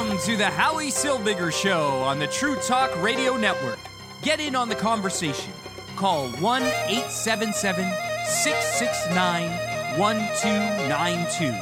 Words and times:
Welcome 0.00 0.18
to 0.24 0.34
the 0.34 0.46
Howie 0.46 0.88
Silbigger 0.88 1.52
Show 1.52 1.82
on 2.00 2.18
the 2.18 2.26
True 2.26 2.56
Talk 2.56 2.90
Radio 3.02 3.36
Network. 3.36 3.78
Get 4.22 4.40
in 4.40 4.56
on 4.56 4.70
the 4.70 4.74
conversation. 4.74 5.52
Call 5.94 6.30
1 6.30 6.62
877 6.62 7.84
669 8.24 9.98
1292. 9.98 11.52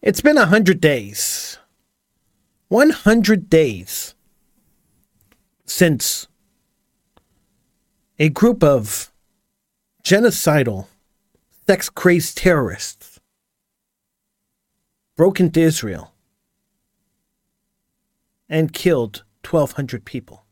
It's 0.00 0.22
been 0.22 0.38
a 0.38 0.46
hundred 0.46 0.80
days. 0.80 1.58
One 2.68 2.88
hundred 2.88 3.50
days 3.50 4.14
since 5.66 6.28
a 8.18 8.28
group 8.28 8.62
of 8.62 9.10
genocidal, 10.04 10.86
sex 11.66 11.88
crazed 11.88 12.36
terrorists 12.36 13.20
broke 15.16 15.40
into 15.40 15.60
Israel 15.60 16.12
and 18.48 18.72
killed 18.72 19.24
1,200 19.48 20.04
people. 20.04 20.44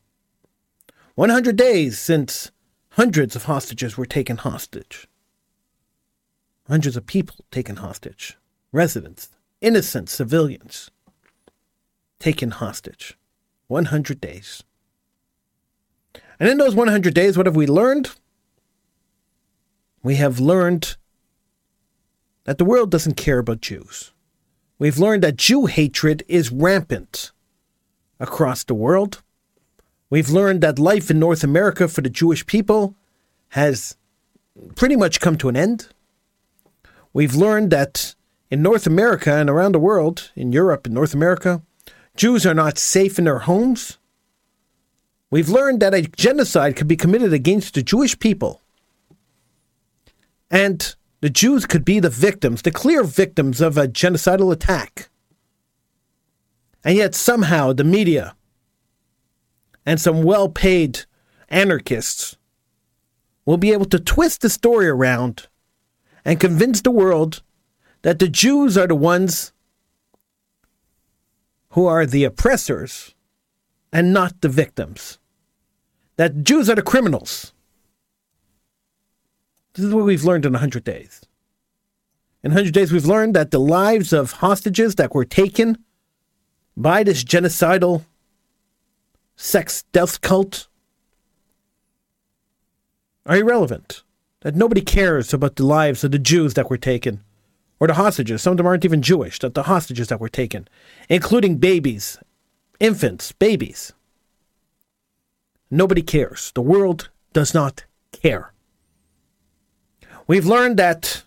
100 1.15 1.55
days 1.55 1.99
since 1.99 2.51
hundreds 2.91 3.35
of 3.35 3.43
hostages 3.43 3.97
were 3.97 4.05
taken 4.05 4.37
hostage. 4.37 5.07
Hundreds 6.67 6.97
of 6.97 7.05
people 7.05 7.35
taken 7.51 7.77
hostage. 7.77 8.37
Residents, 8.71 9.29
innocent 9.59 10.09
civilians 10.09 10.89
taken 12.19 12.51
hostage. 12.51 13.17
100 13.67 14.21
days. 14.21 14.63
And 16.41 16.49
in 16.49 16.57
those 16.57 16.73
100 16.73 17.13
days, 17.13 17.37
what 17.37 17.45
have 17.45 17.55
we 17.55 17.67
learned? 17.67 18.09
We 20.01 20.15
have 20.15 20.39
learned 20.39 20.97
that 22.45 22.57
the 22.57 22.65
world 22.65 22.89
doesn't 22.89 23.13
care 23.13 23.37
about 23.37 23.61
Jews. 23.61 24.11
We've 24.79 24.97
learned 24.97 25.21
that 25.21 25.35
Jew 25.35 25.67
hatred 25.67 26.23
is 26.27 26.51
rampant 26.51 27.31
across 28.19 28.63
the 28.63 28.73
world. 28.73 29.21
We've 30.09 30.31
learned 30.31 30.61
that 30.61 30.79
life 30.79 31.11
in 31.11 31.19
North 31.19 31.43
America 31.43 31.87
for 31.87 32.01
the 32.01 32.09
Jewish 32.09 32.43
people 32.47 32.95
has 33.49 33.95
pretty 34.75 34.95
much 34.95 35.19
come 35.19 35.37
to 35.37 35.49
an 35.49 35.55
end. 35.55 35.89
We've 37.13 37.35
learned 37.35 37.69
that 37.69 38.15
in 38.49 38.63
North 38.63 38.87
America 38.87 39.31
and 39.31 39.47
around 39.47 39.73
the 39.73 39.79
world, 39.79 40.31
in 40.35 40.51
Europe 40.51 40.87
and 40.87 40.95
North 40.95 41.13
America, 41.13 41.61
Jews 42.15 42.47
are 42.47 42.55
not 42.55 42.79
safe 42.79 43.19
in 43.19 43.25
their 43.25 43.39
homes. 43.39 43.99
We've 45.31 45.49
learned 45.49 45.81
that 45.81 45.93
a 45.93 46.01
genocide 46.01 46.75
could 46.75 46.89
be 46.89 46.97
committed 46.97 47.31
against 47.31 47.73
the 47.73 47.81
Jewish 47.81 48.19
people. 48.19 48.61
And 50.51 50.93
the 51.21 51.29
Jews 51.29 51.65
could 51.65 51.85
be 51.85 52.01
the 52.01 52.09
victims, 52.09 52.61
the 52.61 52.71
clear 52.71 53.03
victims 53.03 53.61
of 53.61 53.77
a 53.77 53.87
genocidal 53.87 54.51
attack. 54.51 55.09
And 56.83 56.97
yet 56.97 57.15
somehow 57.15 57.71
the 57.71 57.85
media 57.85 58.35
and 59.85 60.01
some 60.01 60.23
well 60.23 60.49
paid 60.49 61.05
anarchists 61.47 62.35
will 63.45 63.57
be 63.57 63.71
able 63.71 63.85
to 63.85 63.99
twist 63.99 64.41
the 64.41 64.49
story 64.49 64.87
around 64.87 65.47
and 66.25 66.39
convince 66.39 66.81
the 66.81 66.91
world 66.91 67.41
that 68.01 68.19
the 68.19 68.27
Jews 68.27 68.77
are 68.77 68.87
the 68.87 68.95
ones 68.95 69.53
who 71.69 71.85
are 71.85 72.05
the 72.05 72.25
oppressors 72.25 73.15
and 73.93 74.11
not 74.13 74.41
the 74.41 74.49
victims. 74.49 75.19
That 76.21 76.43
Jews 76.43 76.69
are 76.69 76.75
the 76.75 76.83
criminals. 76.83 77.51
This 79.73 79.85
is 79.85 79.91
what 79.91 80.05
we've 80.05 80.23
learned 80.23 80.45
in 80.45 80.51
100 80.51 80.83
days. 80.83 81.21
In 82.43 82.51
100 82.51 82.75
days, 82.75 82.91
we've 82.91 83.07
learned 83.07 83.35
that 83.35 83.49
the 83.49 83.59
lives 83.59 84.13
of 84.13 84.33
hostages 84.33 84.93
that 84.97 85.15
were 85.15 85.25
taken 85.25 85.83
by 86.77 87.01
this 87.01 87.23
genocidal 87.23 88.05
sex 89.35 89.83
death 89.93 90.21
cult 90.21 90.67
are 93.25 93.37
irrelevant. 93.37 94.03
That 94.41 94.55
nobody 94.55 94.81
cares 94.81 95.33
about 95.33 95.55
the 95.55 95.65
lives 95.65 96.03
of 96.03 96.11
the 96.11 96.19
Jews 96.19 96.53
that 96.53 96.69
were 96.69 96.77
taken 96.77 97.23
or 97.79 97.87
the 97.87 97.95
hostages. 97.95 98.43
Some 98.43 98.51
of 98.51 98.57
them 98.57 98.67
aren't 98.67 98.85
even 98.85 99.01
Jewish, 99.01 99.39
that 99.39 99.55
the 99.55 99.63
hostages 99.63 100.09
that 100.09 100.19
were 100.19 100.29
taken, 100.29 100.67
including 101.09 101.57
babies, 101.57 102.19
infants, 102.79 103.31
babies. 103.31 103.93
Nobody 105.71 106.01
cares. 106.01 106.51
The 106.53 106.61
world 106.61 107.09
does 107.31 107.53
not 107.53 107.85
care. 108.11 108.51
We've 110.27 110.45
learned 110.45 110.77
that 110.77 111.23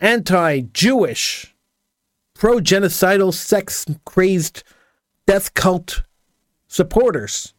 anti 0.00 0.62
Jewish, 0.72 1.54
pro 2.34 2.58
genocidal, 2.58 3.32
sex 3.32 3.84
crazed, 4.06 4.64
death 5.26 5.52
cult 5.54 6.02
supporters 6.66 7.52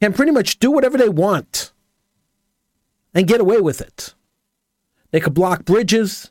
can 0.00 0.12
pretty 0.12 0.32
much 0.32 0.58
do 0.58 0.70
whatever 0.70 0.98
they 0.98 1.08
want 1.08 1.72
and 3.14 3.26
get 3.26 3.40
away 3.40 3.60
with 3.60 3.80
it. 3.80 4.14
They 5.10 5.20
could 5.20 5.34
block 5.34 5.64
bridges. 5.64 6.30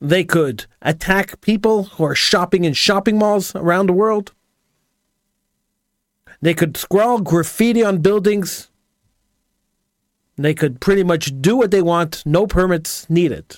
They 0.00 0.24
could 0.24 0.66
attack 0.82 1.40
people 1.40 1.84
who 1.84 2.04
are 2.04 2.14
shopping 2.14 2.64
in 2.64 2.72
shopping 2.72 3.18
malls 3.18 3.54
around 3.54 3.86
the 3.86 3.92
world. 3.92 4.32
They 6.40 6.54
could 6.54 6.76
scrawl 6.76 7.20
graffiti 7.20 7.82
on 7.82 7.98
buildings. 7.98 8.70
They 10.36 10.54
could 10.54 10.80
pretty 10.80 11.02
much 11.02 11.40
do 11.40 11.56
what 11.56 11.70
they 11.70 11.82
want, 11.82 12.22
no 12.26 12.46
permits 12.46 13.08
needed. 13.08 13.56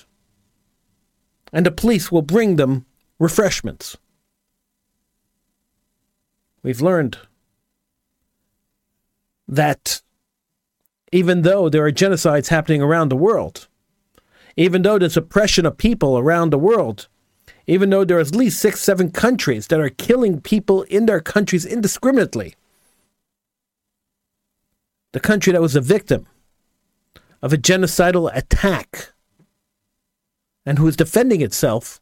And 1.51 1.65
the 1.65 1.71
police 1.71 2.11
will 2.11 2.21
bring 2.21 2.55
them 2.55 2.85
refreshments. 3.17 3.97
We've 6.63 6.81
learned 6.81 7.17
that 9.47 10.01
even 11.11 11.41
though 11.41 11.69
there 11.69 11.85
are 11.85 11.91
genocides 11.91 12.49
happening 12.49 12.81
around 12.81 13.09
the 13.09 13.15
world, 13.15 13.67
even 14.55 14.83
though 14.83 14.99
there's 14.99 15.17
oppression 15.17 15.65
of 15.65 15.77
people 15.77 16.17
around 16.17 16.51
the 16.51 16.59
world, 16.59 17.07
even 17.65 17.89
though 17.89 18.03
there 18.03 18.17
are 18.17 18.21
at 18.21 18.35
least 18.35 18.59
six, 18.59 18.81
seven 18.81 19.11
countries 19.11 19.67
that 19.67 19.79
are 19.79 19.89
killing 19.89 20.41
people 20.41 20.83
in 20.83 21.05
their 21.05 21.21
countries 21.21 21.65
indiscriminately, 21.65 22.55
the 25.11 25.19
country 25.19 25.53
that 25.53 25.61
was 25.61 25.75
a 25.75 25.81
victim 25.81 26.27
of 27.41 27.53
a 27.53 27.57
genocidal 27.57 28.29
attack 28.35 29.13
and 30.65 30.77
who 30.77 30.87
is 30.87 30.95
defending 30.95 31.41
itself 31.41 31.99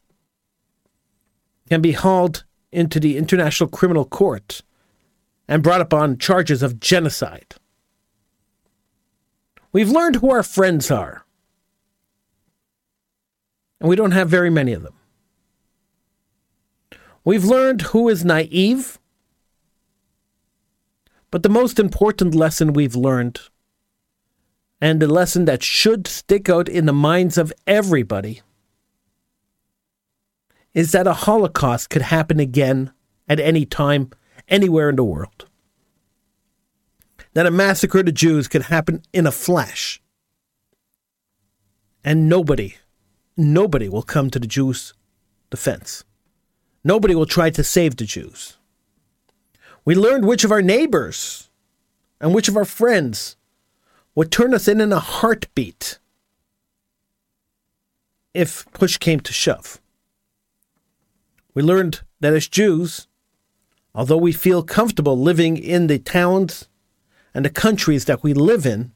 can 1.70 1.82
be 1.82 1.94
hauled 1.94 2.44
into 2.72 3.00
the 3.00 3.18
International 3.18 3.70
Criminal 3.70 4.06
Court 4.06 4.62
and 5.48 5.64
brought 5.64 5.82
up 5.82 5.94
on 5.94 6.18
charges 6.18 6.62
of 6.62 6.80
genocide. 6.80 7.56
We've 9.72 9.90
learned 9.90 10.18
who 10.18 10.32
our 10.32 10.44
friends 10.44 10.90
are, 10.92 11.26
and 13.80 13.90
we 13.90 13.96
don't 13.96 14.12
have 14.12 14.30
very 14.30 14.50
many 14.50 14.74
of 14.74 14.84
them. 14.84 14.96
We've 17.24 17.46
learned 17.46 17.82
who 17.84 18.10
is 18.10 18.26
naive, 18.26 19.00
but 21.32 21.44
the 21.44 21.50
most 21.50 21.80
important 21.80 22.34
lesson 22.34 22.74
we've 22.74 22.96
learned, 22.96 23.42
and 24.80 25.02
the 25.02 25.08
lesson 25.08 25.46
that 25.46 25.64
should 25.64 26.08
stick 26.08 26.50
out 26.50 26.70
in 26.70 26.86
the 26.86 26.94
minds 26.94 27.38
of 27.38 27.52
everybody, 27.66 28.42
is 30.74 30.92
that 30.92 31.08
a 31.08 31.14
Holocaust 31.14 31.90
could 31.90 32.04
happen 32.04 32.40
again 32.40 32.92
at 33.28 33.40
any 33.40 33.66
time, 33.66 34.12
anywhere 34.48 34.90
in 34.90 34.96
the 34.96 35.04
world. 35.04 35.50
That 37.34 37.48
a 37.48 37.52
massacre 37.52 38.00
of 38.00 38.06
the 38.06 38.12
Jews 38.12 38.48
could 38.48 38.64
happen 38.64 39.02
in 39.12 39.28
a 39.28 39.32
flash. 39.32 40.02
And 42.04 42.30
nobody, 42.30 42.76
nobody 43.36 43.90
will 43.90 44.04
come 44.04 44.30
to 44.30 44.40
the 44.40 44.48
Jews' 44.48 44.94
defense. 45.50 46.04
Nobody 46.84 47.16
will 47.16 47.26
try 47.26 47.50
to 47.50 47.64
save 47.64 47.98
the 47.98 48.06
Jews. 48.06 48.58
We 49.88 49.96
learned 49.96 50.26
which 50.26 50.44
of 50.44 50.52
our 50.52 50.62
neighbors 50.62 51.50
and 52.20 52.36
which 52.36 52.50
of 52.50 52.58
our 52.58 52.66
friends 52.66 53.38
would 54.16 54.34
turn 54.34 54.54
us 54.54 54.68
in 54.68 54.82
in 54.82 54.92
a 54.92 55.00
heartbeat 55.00 56.00
if 58.34 58.70
push 58.74 58.98
came 58.98 59.22
to 59.22 59.32
shove. 59.32 59.80
We 61.54 61.64
learned 61.64 62.02
that 62.20 62.34
as 62.34 62.50
Jews, 62.50 63.08
although 63.96 64.18
we 64.18 64.34
feel 64.34 64.62
comfortable 64.62 65.18
living 65.18 65.56
in 65.56 65.88
the 65.88 66.00
towns 66.00 66.68
and 67.34 67.46
the 67.46 67.50
countries 67.50 68.04
that 68.06 68.24
we 68.24 68.34
live 68.34 68.66
in, 68.66 68.92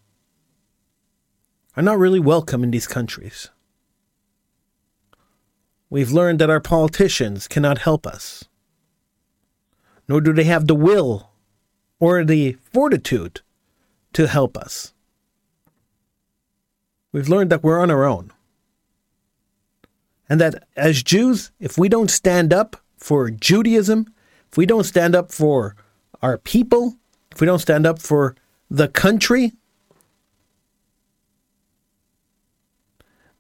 are 1.78 1.84
not 1.84 2.00
really 2.00 2.20
welcome 2.20 2.66
in 2.66 2.72
these 2.72 2.88
countries. 2.88 3.50
We've 5.90 6.12
learned 6.12 6.40
that 6.40 6.50
our 6.50 6.60
politicians 6.60 7.48
cannot 7.48 7.78
help 7.78 8.06
us, 8.06 8.44
nor 10.12 10.20
do 10.20 10.34
they 10.34 10.44
have 10.44 10.68
the 10.68 10.76
will 10.76 11.30
or 11.98 12.26
the 12.26 12.58
fortitude 12.74 13.40
to 14.12 14.28
help 14.28 14.58
us. 14.58 14.94
We've 17.14 17.30
learned 17.30 17.50
that 17.50 17.64
we're 17.64 17.80
on 17.80 17.90
our 17.90 18.04
own. 18.04 18.34
And 20.28 20.42
that 20.42 20.68
as 20.76 21.02
Jews, 21.02 21.54
if 21.62 21.78
we 21.78 21.88
don't 21.88 22.12
stand 22.12 22.52
up 22.52 22.76
for 22.98 23.30
Judaism, 23.30 24.14
if 24.52 24.58
we 24.58 24.66
don't 24.66 24.84
stand 24.84 25.16
up 25.16 25.32
for 25.32 25.78
our 26.22 26.38
people, 26.38 26.98
if 27.32 27.40
we 27.40 27.48
don't 27.48 27.60
stand 27.60 27.86
up 27.86 27.98
for 27.98 28.36
the 28.70 28.90
country, 28.90 29.54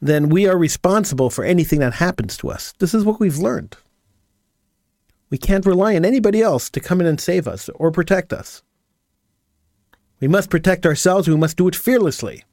then 0.02 0.30
we 0.30 0.48
are 0.48 0.58
responsible 0.58 1.30
for 1.30 1.44
anything 1.44 1.80
that 1.80 1.96
happens 1.96 2.38
to 2.38 2.50
us. 2.50 2.74
This 2.80 2.94
is 2.94 3.04
what 3.04 3.20
we've 3.20 3.40
learned. 3.40 3.76
We 5.32 5.38
can't 5.38 5.66
rely 5.66 5.96
on 5.96 6.06
anybody 6.06 6.42
else 6.42 6.70
to 6.70 6.80
come 6.80 7.02
in 7.02 7.08
and 7.08 7.20
save 7.20 7.48
us 7.48 7.70
or 7.70 7.90
protect 7.90 8.32
us. 8.32 8.62
We 10.20 10.28
must 10.28 10.52
protect 10.52 10.86
ourselves, 10.86 11.28
we 11.28 11.38
must 11.38 11.58
do 11.58 11.68
it 11.68 11.76
fearlessly. 11.76 12.44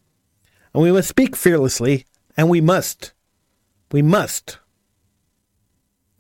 And 0.73 0.83
we 0.83 0.93
must 0.93 1.09
speak 1.09 1.37
fearlessly, 1.37 2.07
and 2.37 2.49
we 2.49 2.61
must, 2.61 3.13
we 3.91 4.01
must 4.01 4.59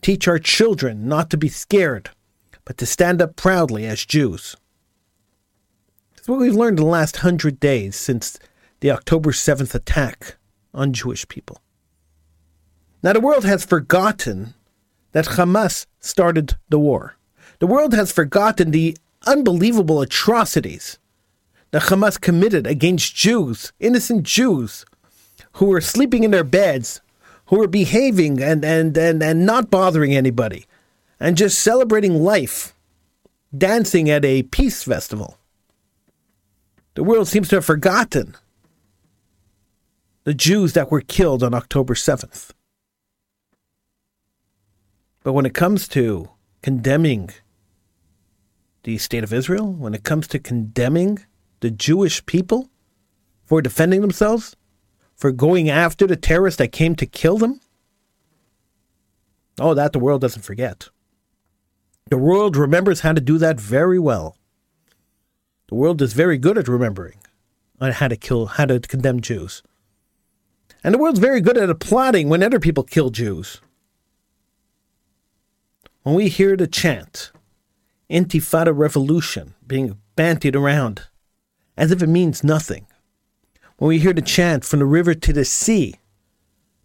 teach 0.02 0.26
our 0.26 0.38
children 0.38 1.08
not 1.08 1.30
to 1.30 1.36
be 1.36 1.48
scared, 1.48 2.10
but 2.64 2.76
to 2.78 2.86
stand 2.86 3.22
up 3.22 3.36
proudly 3.36 3.86
as 3.86 4.04
Jews. 4.04 4.56
That's 6.16 6.28
what 6.28 6.40
we've 6.40 6.54
learned 6.54 6.78
in 6.78 6.84
the 6.84 6.90
last 6.90 7.18
hundred 7.18 7.60
days 7.60 7.94
since 7.94 8.38
the 8.80 8.90
October 8.90 9.30
7th 9.30 9.74
attack 9.74 10.36
on 10.74 10.92
Jewish 10.92 11.26
people. 11.28 11.60
Now, 13.02 13.12
the 13.12 13.20
world 13.20 13.44
has 13.44 13.64
forgotten 13.64 14.54
that 15.12 15.26
Hamas 15.26 15.86
started 16.00 16.56
the 16.68 16.78
war. 16.78 17.16
The 17.58 17.66
world 17.66 17.92
has 17.94 18.12
forgotten 18.12 18.70
the 18.70 18.96
unbelievable 19.26 20.00
atrocities 20.00 20.98
that 21.70 21.82
Hamas 21.82 22.20
committed 22.20 22.66
against 22.66 23.14
Jews, 23.14 23.72
innocent 23.80 24.22
Jews, 24.22 24.86
who 25.52 25.66
were 25.66 25.80
sleeping 25.80 26.24
in 26.24 26.30
their 26.30 26.44
beds, 26.44 27.00
who 27.46 27.58
were 27.58 27.66
behaving 27.66 28.42
and, 28.42 28.64
and, 28.64 28.96
and, 28.96 29.22
and 29.22 29.44
not 29.44 29.70
bothering 29.70 30.14
anybody, 30.14 30.66
and 31.18 31.36
just 31.36 31.58
celebrating 31.58 32.22
life, 32.22 32.74
dancing 33.56 34.08
at 34.08 34.24
a 34.24 34.44
peace 34.44 34.82
festival. 34.82 35.38
The 36.94 37.04
world 37.04 37.28
seems 37.28 37.48
to 37.48 37.56
have 37.56 37.64
forgotten 37.64 38.36
the 40.24 40.34
Jews 40.34 40.74
that 40.74 40.90
were 40.90 41.00
killed 41.00 41.42
on 41.42 41.54
October 41.54 41.94
7th. 41.94 42.50
But 45.28 45.34
when 45.34 45.44
it 45.44 45.52
comes 45.52 45.86
to 45.88 46.30
condemning 46.62 47.28
the 48.84 48.96
state 48.96 49.22
of 49.22 49.30
Israel, 49.30 49.70
when 49.70 49.92
it 49.92 50.02
comes 50.02 50.26
to 50.28 50.38
condemning 50.38 51.18
the 51.60 51.70
Jewish 51.70 52.24
people 52.24 52.70
for 53.44 53.60
defending 53.60 54.00
themselves, 54.00 54.56
for 55.16 55.30
going 55.30 55.68
after 55.68 56.06
the 56.06 56.16
terrorists 56.16 56.56
that 56.56 56.72
came 56.72 56.96
to 56.96 57.04
kill 57.04 57.36
them, 57.36 57.60
oh, 59.60 59.74
that 59.74 59.92
the 59.92 59.98
world 59.98 60.22
doesn't 60.22 60.46
forget. 60.46 60.88
The 62.08 62.16
world 62.16 62.56
remembers 62.56 63.00
how 63.00 63.12
to 63.12 63.20
do 63.20 63.36
that 63.36 63.60
very 63.60 63.98
well. 63.98 64.34
The 65.68 65.74
world 65.74 66.00
is 66.00 66.14
very 66.14 66.38
good 66.38 66.56
at 66.56 66.68
remembering 66.68 67.18
on 67.82 67.92
how 67.92 68.08
to 68.08 68.16
kill, 68.16 68.46
how 68.46 68.64
to 68.64 68.80
condemn 68.80 69.20
Jews. 69.20 69.62
And 70.82 70.94
the 70.94 70.98
world's 70.98 71.18
very 71.18 71.42
good 71.42 71.58
at 71.58 71.68
applauding 71.68 72.30
when 72.30 72.42
other 72.42 72.58
people 72.58 72.82
kill 72.82 73.10
Jews. 73.10 73.60
When 76.02 76.14
we 76.14 76.28
hear 76.28 76.56
the 76.56 76.66
chant, 76.66 77.32
Intifada 78.10 78.76
Revolution, 78.76 79.54
being 79.66 79.98
bantied 80.16 80.54
around 80.54 81.02
as 81.76 81.90
if 81.90 82.02
it 82.02 82.08
means 82.08 82.44
nothing, 82.44 82.86
when 83.76 83.88
we 83.88 83.98
hear 83.98 84.12
the 84.12 84.22
chant 84.22 84.64
from 84.64 84.78
the 84.78 84.86
river 84.86 85.14
to 85.14 85.32
the 85.32 85.44
sea, 85.44 85.96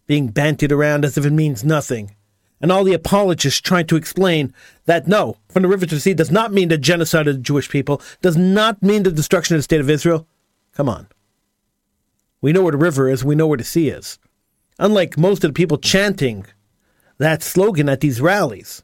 being 0.06 0.32
bantied 0.32 0.72
around 0.72 1.04
as 1.04 1.16
if 1.16 1.24
it 1.24 1.32
means 1.32 1.64
nothing, 1.64 2.14
and 2.60 2.70
all 2.72 2.84
the 2.84 2.94
apologists 2.94 3.60
trying 3.60 3.86
to 3.86 3.96
explain 3.96 4.52
that 4.86 5.06
no, 5.06 5.36
from 5.48 5.62
the 5.62 5.68
river 5.68 5.86
to 5.86 5.94
the 5.94 6.00
sea 6.00 6.14
does 6.14 6.30
not 6.30 6.52
mean 6.52 6.68
the 6.68 6.78
genocide 6.78 7.28
of 7.28 7.36
the 7.36 7.42
Jewish 7.42 7.68
people, 7.68 8.00
does 8.20 8.36
not 8.36 8.82
mean 8.82 9.02
the 9.02 9.12
destruction 9.12 9.54
of 9.54 9.58
the 9.58 9.64
state 9.64 9.80
of 9.80 9.90
Israel. 9.90 10.26
Come 10.72 10.88
on. 10.88 11.06
We 12.40 12.52
know 12.52 12.62
where 12.62 12.72
the 12.72 12.78
river 12.78 13.08
is, 13.08 13.24
we 13.24 13.34
know 13.34 13.46
where 13.46 13.58
the 13.58 13.64
sea 13.64 13.88
is. 13.88 14.18
Unlike 14.78 15.16
most 15.18 15.44
of 15.44 15.50
the 15.50 15.54
people 15.54 15.78
chanting 15.78 16.46
that 17.18 17.42
slogan 17.42 17.88
at 17.88 18.00
these 18.00 18.20
rallies, 18.20 18.82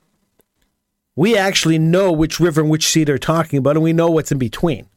we 1.20 1.36
actually 1.36 1.78
know 1.78 2.10
which 2.10 2.40
river 2.40 2.62
and 2.62 2.70
which 2.70 2.86
sea 2.86 3.04
they're 3.04 3.18
talking 3.18 3.58
about, 3.58 3.76
and 3.76 3.82
we 3.82 3.92
know 3.92 4.10
what's 4.10 4.32
in 4.32 4.38
between. 4.38 4.88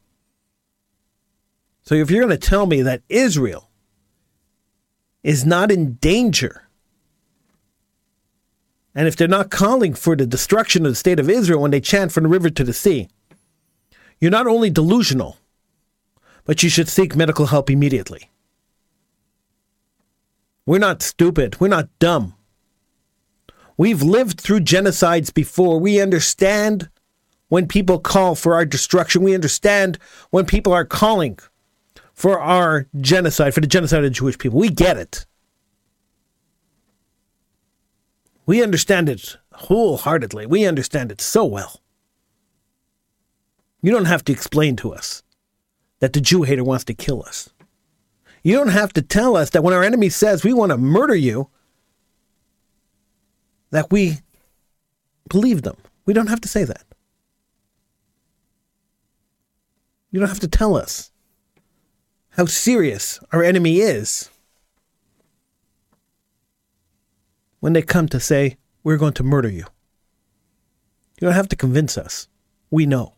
So 1.82 1.96
if 1.96 2.10
you're 2.10 2.24
going 2.24 2.30
to 2.30 2.48
tell 2.48 2.64
me 2.64 2.80
that 2.80 3.02
Israel 3.10 3.68
is 5.22 5.44
not 5.44 5.70
in 5.70 5.96
danger, 5.96 6.66
and 8.94 9.06
if 9.06 9.16
they're 9.16 9.28
not 9.28 9.50
calling 9.50 9.92
for 9.92 10.16
the 10.16 10.24
destruction 10.24 10.86
of 10.86 10.92
the 10.92 10.96
state 10.96 11.20
of 11.20 11.28
Israel 11.28 11.60
when 11.60 11.72
they 11.72 11.80
chant 11.82 12.10
from 12.10 12.22
the 12.22 12.30
river 12.30 12.48
to 12.48 12.64
the 12.64 12.72
sea, 12.72 13.10
you're 14.18 14.30
not 14.30 14.46
only 14.46 14.70
delusional, 14.70 15.36
but 16.46 16.62
you 16.62 16.70
should 16.70 16.88
seek 16.88 17.14
medical 17.14 17.48
help 17.48 17.68
immediately. 17.68 18.30
We're 20.64 20.78
not 20.78 21.02
stupid. 21.02 21.60
We're 21.60 21.68
not 21.68 21.90
dumb. 21.98 22.32
We've 23.76 24.02
lived 24.02 24.40
through 24.40 24.60
genocides 24.60 25.32
before. 25.32 25.80
We 25.80 26.00
understand 26.00 26.88
when 27.48 27.66
people 27.66 27.98
call 27.98 28.34
for 28.34 28.54
our 28.54 28.64
destruction. 28.64 29.22
We 29.22 29.34
understand 29.34 29.98
when 30.30 30.46
people 30.46 30.72
are 30.72 30.84
calling 30.84 31.38
for 32.12 32.40
our 32.40 32.86
genocide, 33.00 33.54
for 33.54 33.60
the 33.60 33.66
genocide 33.66 34.04
of 34.04 34.12
Jewish 34.12 34.38
people. 34.38 34.58
We 34.58 34.68
get 34.68 34.96
it. 34.96 35.26
We 38.46 38.62
understand 38.62 39.08
it 39.08 39.36
wholeheartedly. 39.52 40.46
We 40.46 40.66
understand 40.66 41.10
it 41.10 41.20
so 41.20 41.44
well. 41.44 41.80
You 43.82 43.90
don't 43.90 44.04
have 44.06 44.24
to 44.24 44.32
explain 44.32 44.76
to 44.76 44.92
us 44.92 45.22
that 46.00 46.12
the 46.12 46.20
Jew 46.20 46.42
hater 46.42 46.64
wants 46.64 46.84
to 46.84 46.94
kill 46.94 47.22
us. 47.22 47.50
You 48.42 48.56
don't 48.56 48.68
have 48.68 48.92
to 48.92 49.02
tell 49.02 49.36
us 49.36 49.50
that 49.50 49.62
when 49.62 49.74
our 49.74 49.82
enemy 49.82 50.10
says 50.10 50.44
we 50.44 50.52
want 50.52 50.70
to 50.70 50.78
murder 50.78 51.14
you, 51.14 51.48
that 53.74 53.90
we 53.90 54.20
believe 55.28 55.62
them. 55.62 55.76
We 56.06 56.14
don't 56.14 56.28
have 56.28 56.40
to 56.42 56.48
say 56.48 56.62
that. 56.62 56.84
You 60.12 60.20
don't 60.20 60.28
have 60.28 60.38
to 60.40 60.48
tell 60.48 60.76
us 60.76 61.10
how 62.30 62.44
serious 62.44 63.18
our 63.32 63.42
enemy 63.42 63.78
is 63.78 64.30
when 67.58 67.72
they 67.72 67.82
come 67.82 68.06
to 68.10 68.20
say, 68.20 68.58
We're 68.84 68.96
going 68.96 69.14
to 69.14 69.24
murder 69.24 69.48
you. 69.48 69.64
You 71.20 71.26
don't 71.26 71.32
have 71.32 71.48
to 71.48 71.56
convince 71.56 71.98
us. 71.98 72.28
We 72.70 72.86
know. 72.86 73.14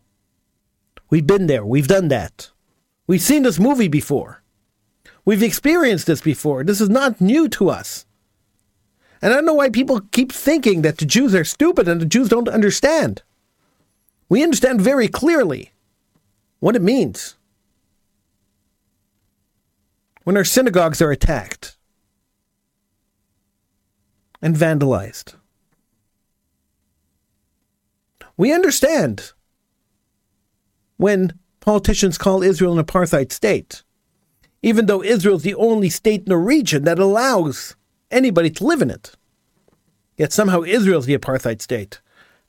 We've 1.10 1.26
been 1.26 1.48
there. 1.48 1.66
We've 1.66 1.86
done 1.86 2.08
that. 2.08 2.50
We've 3.06 3.20
seen 3.20 3.42
this 3.42 3.60
movie 3.60 3.88
before. 3.88 4.42
We've 5.26 5.42
experienced 5.42 6.06
this 6.06 6.22
before. 6.22 6.64
This 6.64 6.80
is 6.80 6.88
not 6.88 7.20
new 7.20 7.46
to 7.50 7.68
us. 7.68 8.05
And 9.22 9.32
I 9.32 9.36
don't 9.36 9.46
know 9.46 9.54
why 9.54 9.70
people 9.70 10.00
keep 10.12 10.32
thinking 10.32 10.82
that 10.82 10.98
the 10.98 11.06
Jews 11.06 11.34
are 11.34 11.44
stupid 11.44 11.88
and 11.88 12.00
the 12.00 12.06
Jews 12.06 12.28
don't 12.28 12.48
understand. 12.48 13.22
We 14.28 14.42
understand 14.42 14.80
very 14.80 15.08
clearly 15.08 15.72
what 16.60 16.76
it 16.76 16.82
means 16.82 17.36
when 20.24 20.36
our 20.36 20.44
synagogues 20.44 21.00
are 21.00 21.10
attacked 21.10 21.76
and 24.42 24.56
vandalized. 24.56 25.34
We 28.36 28.52
understand 28.52 29.32
when 30.96 31.38
politicians 31.60 32.18
call 32.18 32.42
Israel 32.42 32.78
an 32.78 32.84
apartheid 32.84 33.32
state 33.32 33.82
even 34.66 34.86
though 34.86 35.02
Israel 35.02 35.36
is 35.36 35.44
the 35.44 35.54
only 35.54 35.88
state 35.88 36.22
in 36.22 36.28
the 36.28 36.36
region 36.36 36.82
that 36.82 36.98
allows 36.98 37.76
anybody 38.10 38.50
to 38.50 38.64
live 38.64 38.82
in 38.82 38.90
it. 38.90 39.12
Yet 40.16 40.32
somehow 40.32 40.62
Israel 40.62 41.00
is 41.00 41.06
the 41.06 41.18
apartheid 41.18 41.60
state, 41.60 42.00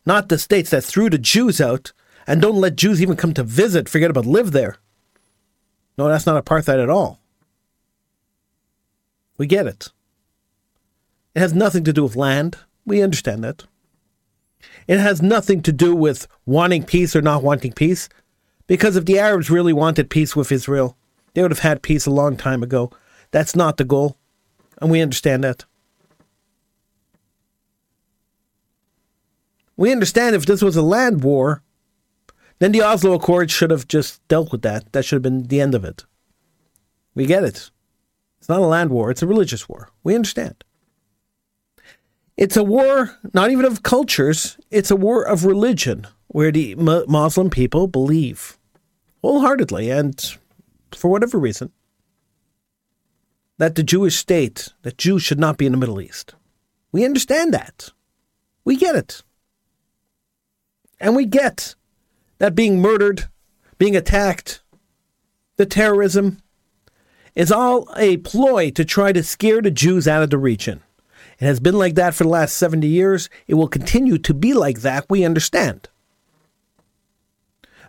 not 0.05 0.29
the 0.29 0.37
states 0.37 0.69
that 0.69 0.83
threw 0.83 1.09
the 1.09 1.17
Jews 1.17 1.59
out 1.59 1.91
and 2.25 2.41
don't 2.41 2.61
let 2.61 2.75
Jews 2.75 3.01
even 3.01 3.15
come 3.15 3.33
to 3.33 3.43
visit, 3.43 3.89
forget 3.89 4.09
about 4.09 4.25
live 4.25 4.51
there. 4.51 4.77
No, 5.97 6.07
that's 6.07 6.25
not 6.25 6.43
apartheid 6.43 6.81
at 6.81 6.89
all. 6.89 7.19
We 9.37 9.47
get 9.47 9.67
it. 9.67 9.89
It 11.35 11.39
has 11.39 11.53
nothing 11.53 11.83
to 11.83 11.93
do 11.93 12.03
with 12.03 12.15
land. 12.15 12.57
We 12.85 13.01
understand 13.01 13.43
that. 13.43 13.65
It 14.87 14.99
has 14.99 15.21
nothing 15.21 15.61
to 15.63 15.71
do 15.71 15.95
with 15.95 16.27
wanting 16.45 16.83
peace 16.83 17.15
or 17.15 17.21
not 17.21 17.43
wanting 17.43 17.73
peace. 17.73 18.09
Because 18.65 18.95
if 18.95 19.05
the 19.05 19.19
Arabs 19.19 19.49
really 19.49 19.73
wanted 19.73 20.09
peace 20.09 20.35
with 20.35 20.51
Israel, 20.51 20.97
they 21.33 21.41
would 21.41 21.51
have 21.51 21.59
had 21.59 21.81
peace 21.81 22.05
a 22.05 22.11
long 22.11 22.35
time 22.35 22.63
ago. 22.63 22.91
That's 23.31 23.55
not 23.55 23.77
the 23.77 23.83
goal, 23.83 24.17
and 24.81 24.91
we 24.91 25.01
understand 25.01 25.43
that. 25.43 25.65
We 29.75 29.91
understand 29.91 30.35
if 30.35 30.45
this 30.45 30.61
was 30.61 30.75
a 30.75 30.81
land 30.81 31.23
war, 31.23 31.61
then 32.59 32.71
the 32.71 32.81
Oslo 32.81 33.13
Accords 33.13 33.51
should 33.51 33.69
have 33.69 33.87
just 33.87 34.27
dealt 34.27 34.51
with 34.51 34.63
that. 34.63 34.91
That 34.93 35.05
should 35.05 35.17
have 35.17 35.21
been 35.21 35.43
the 35.43 35.61
end 35.61 35.75
of 35.75 35.85
it. 35.85 36.05
We 37.13 37.25
get 37.25 37.43
it. 37.43 37.69
It's 38.39 38.49
not 38.49 38.59
a 38.59 38.65
land 38.65 38.89
war, 38.91 39.11
it's 39.11 39.21
a 39.21 39.27
religious 39.27 39.67
war. 39.67 39.89
We 40.03 40.15
understand. 40.15 40.63
It's 42.35 42.55
a 42.55 42.63
war 42.63 43.17
not 43.33 43.51
even 43.51 43.65
of 43.65 43.83
cultures, 43.83 44.57
it's 44.69 44.91
a 44.91 44.95
war 44.95 45.23
of 45.23 45.45
religion 45.45 46.07
where 46.27 46.51
the 46.51 46.75
Muslim 46.75 47.49
people 47.49 47.87
believe 47.87 48.57
wholeheartedly 49.21 49.89
and 49.89 50.37
for 50.93 51.09
whatever 51.09 51.39
reason 51.39 51.71
that 53.57 53.75
the 53.75 53.83
Jewish 53.83 54.15
state, 54.15 54.69
that 54.83 54.97
Jews 54.97 55.23
should 55.23 55.39
not 55.39 55.57
be 55.57 55.65
in 55.65 55.71
the 55.71 55.77
Middle 55.77 56.01
East. 56.01 56.35
We 56.91 57.05
understand 57.05 57.53
that. 57.53 57.89
We 58.63 58.75
get 58.75 58.95
it. 58.95 59.23
And 60.99 61.15
we 61.15 61.25
get 61.25 61.75
that 62.39 62.55
being 62.55 62.81
murdered, 62.81 63.25
being 63.77 63.95
attacked, 63.95 64.61
the 65.57 65.65
terrorism 65.65 66.41
is 67.35 67.51
all 67.51 67.87
a 67.95 68.17
ploy 68.17 68.71
to 68.71 68.85
try 68.85 69.11
to 69.11 69.23
scare 69.23 69.61
the 69.61 69.71
Jews 69.71 70.07
out 70.07 70.23
of 70.23 70.29
the 70.29 70.37
region. 70.37 70.81
It 71.39 71.45
has 71.45 71.59
been 71.59 71.77
like 71.77 71.95
that 71.95 72.15
for 72.15 72.23
the 72.23 72.29
last 72.29 72.57
70 72.57 72.87
years. 72.87 73.29
It 73.47 73.55
will 73.55 73.67
continue 73.67 74.17
to 74.17 74.33
be 74.33 74.53
like 74.53 74.81
that, 74.81 75.05
we 75.09 75.23
understand. 75.23 75.89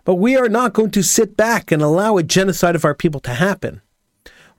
But 0.03 0.15
we 0.15 0.35
are 0.35 0.49
not 0.49 0.73
going 0.73 0.91
to 0.91 1.03
sit 1.03 1.35
back 1.35 1.71
and 1.71 1.81
allow 1.81 2.17
a 2.17 2.23
genocide 2.23 2.75
of 2.75 2.85
our 2.85 2.93
people 2.93 3.19
to 3.21 3.33
happen. 3.33 3.81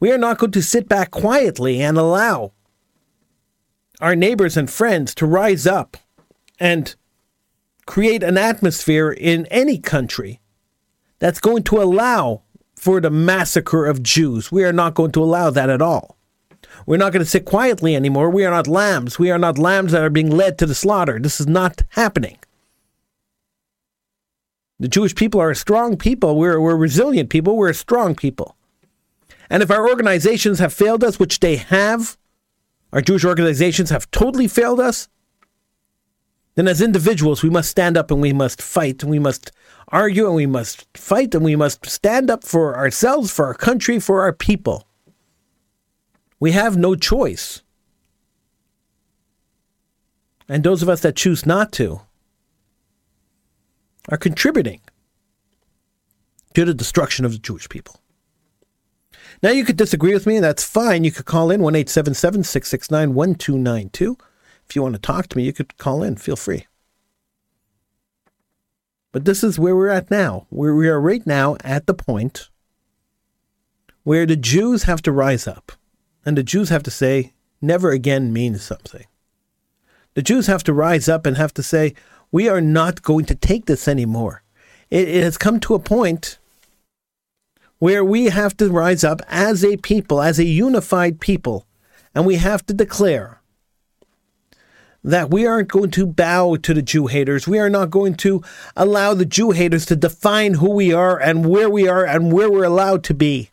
We 0.01 0.11
are 0.11 0.19
not 0.19 0.39
going 0.39 0.53
to 0.53 0.63
sit 0.63 0.89
back 0.89 1.11
quietly 1.11 1.81
and 1.83 1.99
allow 1.99 2.53
our 4.01 4.17
neighbors 4.17 4.57
and 4.57 4.69
friends 4.71 5.15
to 5.17 5.27
rise 5.27 5.67
up 5.67 5.99
and 6.59 6.95
create 7.87 8.23
an 8.23 8.39
atmosphere 8.39 9.11
in 9.13 9.45
any 9.47 9.79
country 9.79 10.41
that's 11.19 11.39
going 11.39 11.65
to 11.65 11.83
allow 11.83 12.43
for 12.75 12.99
the 13.01 13.11
massacre 13.11 13.85
of 13.85 14.03
Jews. 14.03 14.51
We 14.51 14.65
are 14.65 14.73
not 14.73 14.95
going 14.95 15.13
to 15.13 15.23
allow 15.23 15.51
that 15.51 15.69
at 15.69 15.83
all. 15.83 16.17
We're 16.87 16.97
not 16.97 17.13
going 17.13 17.25
to 17.25 17.31
sit 17.31 17.45
quietly 17.45 17.95
anymore. 17.95 18.31
We 18.31 18.47
are 18.47 18.51
not 18.51 18.67
lambs. 18.67 19.19
We 19.19 19.31
are 19.31 19.39
not 19.39 19.59
lambs 19.59 19.93
that 19.93 20.03
are 20.03 20.09
being 20.09 20.31
led 20.31 20.57
to 20.59 20.67
the 20.67 20.75
slaughter. 20.75 21.19
This 21.19 21.41
is 21.41 21.47
not 21.47 21.83
happening. 21.91 22.39
The 24.79 24.89
Jewish 24.89 25.15
people 25.15 25.43
are 25.43 25.51
a 25.51 25.57
strong 25.57 25.99
people. 25.99 26.39
We're, 26.39 26.59
we're 26.59 26.77
resilient 26.77 27.29
people. 27.29 27.55
We're 27.55 27.69
a 27.69 27.75
strong 27.75 28.15
people. 28.15 28.57
And 29.51 29.65
if 29.65 29.71
our 29.71 29.89
organizations 29.89 30.61
have 30.61 30.73
failed 30.73 31.03
us, 31.03 31.19
which 31.19 31.41
they 31.41 31.57
have, 31.57 32.17
our 32.93 33.03
Jewish 33.03 33.25
organizations 33.25 33.91
have 33.91 34.11
totally 34.13 34.47
failed 34.47 34.79
us, 34.79 35.09
then 36.55 36.69
as 36.69 36.81
individuals, 36.81 37.43
we 37.43 37.51
must 37.51 37.71
stand 37.71 37.97
up 37.97 38.11
and 38.11 38.21
we 38.21 38.33
must 38.33 38.63
fight 38.63 39.03
and 39.03 39.11
we 39.11 39.19
must 39.19 39.51
argue 39.89 40.27
and 40.27 40.37
we 40.37 40.47
must 40.47 40.87
fight 40.97 41.35
and 41.35 41.45
we 41.45 41.57
must 41.57 41.85
stand 41.87 42.31
up 42.31 42.45
for 42.45 42.77
ourselves, 42.77 43.33
for 43.33 43.47
our 43.47 43.55
country, 43.55 43.99
for 43.99 44.23
our 44.23 44.33
people. 44.33 44.87
We 46.39 46.53
have 46.53 46.77
no 46.77 46.95
choice. 46.95 47.63
And 50.49 50.65
those 50.65 50.83
of 50.83 50.89
us 50.89 51.01
that 51.01 51.17
choose 51.17 51.45
not 51.45 51.73
to 51.73 52.01
are 54.09 54.19
contributing 54.19 54.81
to 56.55 56.65
the 56.65 56.75
destruction 56.75 57.25
of 57.25 57.33
the 57.33 57.39
Jewish 57.39 57.69
people. 57.69 58.01
Now, 59.43 59.51
you 59.51 59.65
could 59.65 59.77
disagree 59.77 60.13
with 60.13 60.27
me, 60.27 60.37
and 60.37 60.45
that's 60.45 60.65
fine. 60.65 61.05
You 61.05 61.13
could 61.13 61.27
call 61.27 61.51
in 61.51 61.63
1 61.63 61.87
669 61.87 63.15
1292. 63.15 64.17
If 64.69 64.77
you 64.77 64.83
want 64.83 64.95
to 64.95 65.01
talk 65.01 65.29
to 65.29 65.37
me, 65.37 65.45
you 65.45 65.53
could 65.53 65.79
call 65.79 66.03
in. 66.03 66.17
Feel 66.17 66.37
free. 66.37 66.67
But 69.13 69.25
this 69.25 69.43
is 69.43 69.59
where 69.59 69.75
we're 69.75 69.89
at 69.89 70.11
now. 70.11 70.47
Where 70.51 70.75
we 70.75 70.89
are 70.89 71.01
right 71.01 71.27
now 71.27 71.57
at 71.65 71.87
the 71.87 71.95
point 71.95 72.49
where 74.03 74.27
the 74.27 74.37
Jews 74.37 74.85
have 74.85 75.03
to 75.03 75.13
rise 75.13 75.47
up. 75.47 75.73
And 76.25 76.37
the 76.37 76.43
Jews 76.43 76.69
have 76.69 76.83
to 76.83 76.91
say, 76.91 77.33
never 77.61 77.91
again 77.91 78.33
means 78.33 78.63
something. 78.63 79.07
The 80.15 80.23
Jews 80.23 80.49
have 80.49 80.65
to 80.65 80.73
rise 80.73 81.09
up 81.09 81.27
and 81.27 81.37
have 81.37 81.55
to 81.55 81.63
say, 81.63 81.95
we 82.33 82.49
are 82.49 82.61
not 82.61 83.03
going 83.03 83.25
to 83.27 83.35
take 83.35 83.67
this 83.67 83.87
anymore. 83.87 84.43
It, 84.91 85.09
it 85.09 85.23
has 85.23 85.39
come 85.39 85.61
to 85.61 85.75
a 85.75 85.79
point 85.79 86.40
where 87.81 88.05
we 88.05 88.27
have 88.27 88.57
to 88.59 88.71
rise 88.71 89.03
up 89.03 89.23
as 89.27 89.65
a 89.65 89.77
people, 89.79 90.23
as 90.23 90.39
a 90.39 90.45
unified 90.45 91.19
people, 91.19 91.67
and 92.15 92.25
we 92.25 92.37
have 92.37 92.65
to 92.67 92.75
declare 92.75 93.41
that 95.03 95.31
we 95.31 95.47
aren't 95.47 95.69
going 95.69 95.91
to 95.91 96.07
bow 96.07 96.57
to 96.57 96.75
the 96.75 96.83
Jew 96.83 97.07
haters. 97.07 97.49
We 97.49 97.59
are 97.59 97.71
not 97.71 97.91
going 97.91 98.17
to 98.17 98.43
allow 98.77 99.15
the 99.15 99.25
Jew 99.25 99.53
haters 99.53 99.87
to 99.87 99.97
define 99.97 100.55
who 100.55 100.71
we 100.71 100.93
are 100.93 101.19
and 101.19 101.49
where 101.49 101.71
we 101.71 101.89
are 101.89 102.05
and 102.05 102.31
where 102.31 102.51
we're 102.51 102.65
allowed 102.65 103.03
to 103.05 103.15
be. 103.15 103.49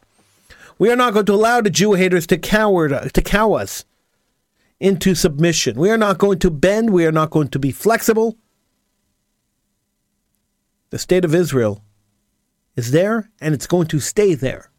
We 0.78 0.92
are 0.92 0.98
not 0.98 1.14
going 1.14 1.26
to 1.28 1.34
allow 1.34 1.62
the 1.62 1.70
Jew 1.70 1.94
haters 1.94 2.28
to 2.28 2.38
coward 2.38 3.14
to 3.14 3.22
cow 3.22 3.54
us 3.54 3.86
into 4.82 5.16
submission. 5.16 5.80
We 5.80 5.90
are 5.90 5.98
not 5.98 6.18
going 6.18 6.40
to 6.40 6.52
bend. 6.52 6.90
We 6.90 7.06
are 7.06 7.14
not 7.14 7.30
going 7.30 7.48
to 7.50 7.60
be 7.60 7.72
flexible. 7.72 8.38
The 10.90 11.00
state 11.00 11.24
of 11.24 11.34
Israel 11.34 11.82
is 12.78 12.92
there 12.92 13.30
and 13.42 13.54
it's 13.54 13.68
going 13.68 13.88
to 13.88 14.00
stay 14.00 14.36
there. 14.36 14.72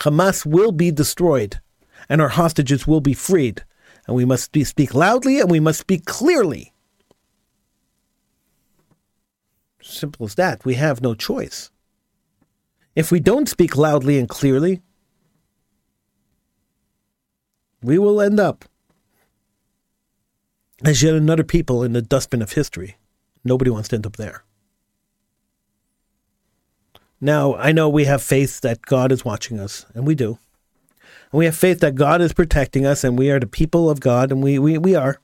Hamas 0.00 0.44
will 0.44 0.72
be 0.72 0.90
destroyed 0.90 1.60
and 2.08 2.20
our 2.20 2.28
hostages 2.28 2.86
will 2.86 3.00
be 3.00 3.14
freed. 3.14 3.64
And 4.06 4.16
we 4.16 4.24
must 4.24 4.52
be, 4.52 4.64
speak 4.64 4.94
loudly 4.94 5.40
and 5.40 5.50
we 5.50 5.60
must 5.60 5.80
speak 5.80 6.04
clearly. 6.04 6.74
Simple 9.80 10.26
as 10.26 10.34
that. 10.34 10.64
We 10.64 10.74
have 10.74 11.00
no 11.00 11.14
choice. 11.14 11.70
If 12.94 13.12
we 13.12 13.20
don't 13.20 13.48
speak 13.48 13.76
loudly 13.76 14.18
and 14.18 14.28
clearly, 14.28 14.82
we 17.82 17.98
will 17.98 18.20
end 18.20 18.40
up 18.40 18.64
as 20.84 21.02
yet 21.02 21.14
another 21.14 21.44
people 21.44 21.84
in 21.84 21.92
the 21.92 22.02
dustbin 22.02 22.42
of 22.42 22.52
history. 22.52 22.96
Nobody 23.44 23.70
wants 23.70 23.88
to 23.90 23.96
end 23.96 24.06
up 24.06 24.16
there. 24.16 24.42
Now, 27.20 27.54
I 27.56 27.72
know 27.72 27.88
we 27.88 28.04
have 28.04 28.22
faith 28.22 28.60
that 28.60 28.82
God 28.82 29.10
is 29.10 29.24
watching 29.24 29.58
us, 29.58 29.84
and 29.94 30.06
we 30.06 30.14
do. 30.14 30.38
And 31.32 31.38
we 31.38 31.46
have 31.46 31.56
faith 31.56 31.80
that 31.80 31.96
God 31.96 32.20
is 32.20 32.32
protecting 32.32 32.86
us, 32.86 33.02
and 33.02 33.18
we 33.18 33.30
are 33.30 33.40
the 33.40 33.46
people 33.46 33.90
of 33.90 34.00
God, 34.00 34.30
and 34.30 34.42
we, 34.42 34.58
we, 34.58 34.78
we 34.78 34.94
are. 34.94 35.20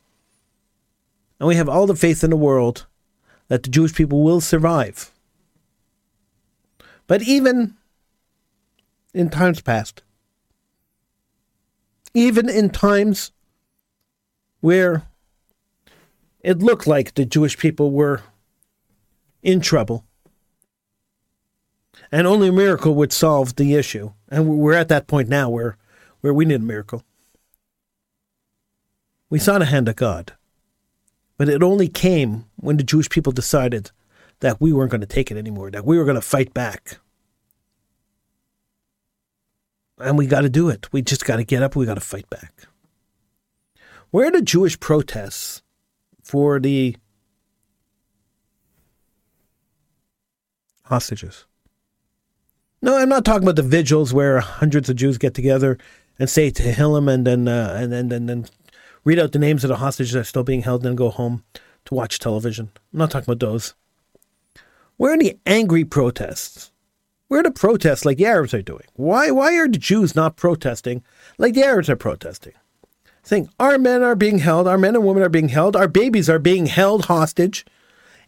And 1.38 1.48
we 1.48 1.56
have 1.56 1.68
all 1.68 1.86
the 1.86 1.94
faith 1.94 2.24
in 2.24 2.30
the 2.30 2.36
world 2.36 2.86
that 3.48 3.62
the 3.62 3.70
Jewish 3.70 3.94
people 3.94 4.22
will 4.22 4.40
survive. 4.40 5.12
But 7.06 7.22
even 7.22 7.76
in 9.12 9.30
times 9.30 9.60
past, 9.60 10.02
even 12.14 12.48
in 12.48 12.70
times 12.70 13.30
where 14.60 15.02
it 16.40 16.58
looked 16.58 16.86
like 16.86 17.14
the 17.14 17.24
Jewish 17.24 17.58
people 17.58 17.90
were 17.90 18.22
in 19.42 19.60
trouble, 19.60 20.04
and 22.14 22.28
only 22.28 22.46
a 22.46 22.52
miracle 22.52 22.94
would 22.94 23.12
solve 23.12 23.56
the 23.56 23.74
issue. 23.74 24.12
And 24.28 24.46
we're 24.46 24.74
at 24.74 24.86
that 24.86 25.08
point 25.08 25.28
now 25.28 25.50
where, 25.50 25.76
where 26.20 26.32
we 26.32 26.44
need 26.44 26.54
a 26.54 26.58
miracle. 26.60 27.02
We 29.28 29.40
saw 29.40 29.58
the 29.58 29.64
hand 29.64 29.88
of 29.88 29.96
God, 29.96 30.32
but 31.36 31.48
it 31.48 31.60
only 31.60 31.88
came 31.88 32.44
when 32.54 32.76
the 32.76 32.84
Jewish 32.84 33.10
people 33.10 33.32
decided 33.32 33.90
that 34.38 34.60
we 34.60 34.72
weren't 34.72 34.92
going 34.92 35.00
to 35.00 35.08
take 35.08 35.32
it 35.32 35.36
anymore, 35.36 35.72
that 35.72 35.84
we 35.84 35.98
were 35.98 36.04
going 36.04 36.14
to 36.14 36.20
fight 36.20 36.54
back. 36.54 36.98
And 39.98 40.16
we 40.16 40.28
got 40.28 40.42
to 40.42 40.48
do 40.48 40.68
it. 40.68 40.92
We 40.92 41.02
just 41.02 41.24
got 41.24 41.36
to 41.36 41.44
get 41.44 41.64
up. 41.64 41.74
We 41.74 41.84
got 41.84 41.94
to 41.94 42.00
fight 42.00 42.30
back. 42.30 42.68
Where 44.12 44.28
are 44.28 44.30
the 44.30 44.40
Jewish 44.40 44.78
protests 44.78 45.62
for 46.22 46.60
the 46.60 46.94
hostages? 50.84 51.46
No, 52.84 52.98
I'm 52.98 53.08
not 53.08 53.24
talking 53.24 53.44
about 53.44 53.56
the 53.56 53.62
vigils 53.62 54.12
where 54.12 54.40
hundreds 54.40 54.90
of 54.90 54.96
Jews 54.96 55.16
get 55.16 55.32
together 55.32 55.78
and 56.18 56.28
say 56.28 56.50
Tehillim 56.50 57.10
and 57.10 57.26
then 57.26 57.48
uh, 57.48 57.78
and 57.80 57.90
then 57.90 58.12
and 58.12 58.28
then 58.28 58.44
read 59.04 59.18
out 59.18 59.32
the 59.32 59.38
names 59.38 59.64
of 59.64 59.68
the 59.68 59.76
hostages 59.76 60.12
that 60.12 60.18
are 60.18 60.24
still 60.24 60.44
being 60.44 60.60
held, 60.60 60.82
and 60.82 60.90
then 60.90 60.94
go 60.94 61.08
home 61.08 61.44
to 61.86 61.94
watch 61.94 62.18
television. 62.18 62.70
I'm 62.92 62.98
not 62.98 63.10
talking 63.10 63.24
about 63.24 63.40
those. 63.40 63.72
Where 64.98 65.14
are 65.14 65.16
the 65.16 65.38
angry 65.46 65.86
protests? 65.86 66.72
Where 67.28 67.40
are 67.40 67.44
the 67.44 67.52
protests 67.52 68.04
like 68.04 68.18
the 68.18 68.26
Arabs 68.26 68.52
are 68.52 68.60
doing? 68.60 68.84
Why 68.92 69.30
why 69.30 69.56
are 69.56 69.66
the 69.66 69.78
Jews 69.78 70.14
not 70.14 70.36
protesting 70.36 71.02
like 71.38 71.54
the 71.54 71.64
Arabs 71.64 71.88
are 71.88 71.96
protesting? 71.96 72.52
Saying 73.22 73.48
our 73.58 73.78
men 73.78 74.02
are 74.02 74.14
being 74.14 74.40
held, 74.40 74.68
our 74.68 74.76
men 74.76 74.94
and 74.94 75.06
women 75.06 75.22
are 75.22 75.30
being 75.30 75.48
held, 75.48 75.74
our 75.74 75.88
babies 75.88 76.28
are 76.28 76.38
being 76.38 76.66
held 76.66 77.06
hostage. 77.06 77.64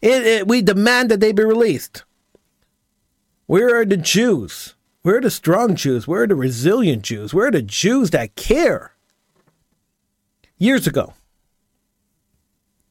It, 0.01 0.25
it, 0.25 0.47
we 0.47 0.63
demand 0.63 1.11
that 1.11 1.19
they 1.19 1.31
be 1.31 1.43
released. 1.43 2.05
Where 3.47 3.79
are 3.79 3.85
the 3.85 3.97
Jews? 3.97 4.75
Where 5.03 5.17
are 5.17 5.21
the 5.21 5.31
strong 5.31 5.75
Jews? 5.75 6.05
Where 6.05 6.23
are 6.23 6.27
the 6.27 6.35
resilient 6.35 7.03
Jews? 7.03 7.33
Where 7.33 7.47
are 7.47 7.51
the 7.51 7.61
Jews 7.61 8.09
that 8.11 8.35
care? 8.35 8.91
Years 10.57 10.85
ago, 10.85 11.13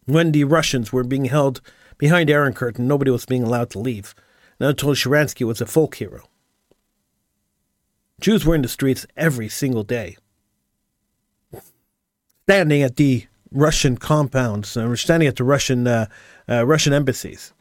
when 0.07 0.33
the 0.33 0.45
Russians 0.45 0.93
were 0.93 1.05
being 1.05 1.27
held 1.27 1.61
behind 1.99 2.31
Iron 2.31 2.55
Curtain, 2.55 2.89
nobody 2.89 3.11
was 3.11 3.27
being 3.27 3.43
allowed 3.43 3.69
to 3.71 3.79
leave. 3.79 4.15
Anatoly 4.59 4.95
Sharansky 4.95 5.47
was 5.47 5.61
a 5.61 5.67
folk 5.67 5.97
hero. 5.97 6.23
Jews 8.19 8.47
were 8.47 8.55
in 8.55 8.63
the 8.63 8.69
streets 8.69 9.07
every 9.15 9.51
single 9.51 9.83
day, 9.83 10.17
standing 12.45 12.83
at 12.83 12.97
the 12.97 13.27
Russian 13.51 13.99
compounds, 13.99 14.75
uh, 14.75 14.97
standing 14.97 15.29
at 15.29 15.37
the 15.37 15.45
Russian 15.45 15.87
uh, 15.87 16.07
uh, 16.49 16.65
Russian 16.65 16.95
embassies, 16.95 17.53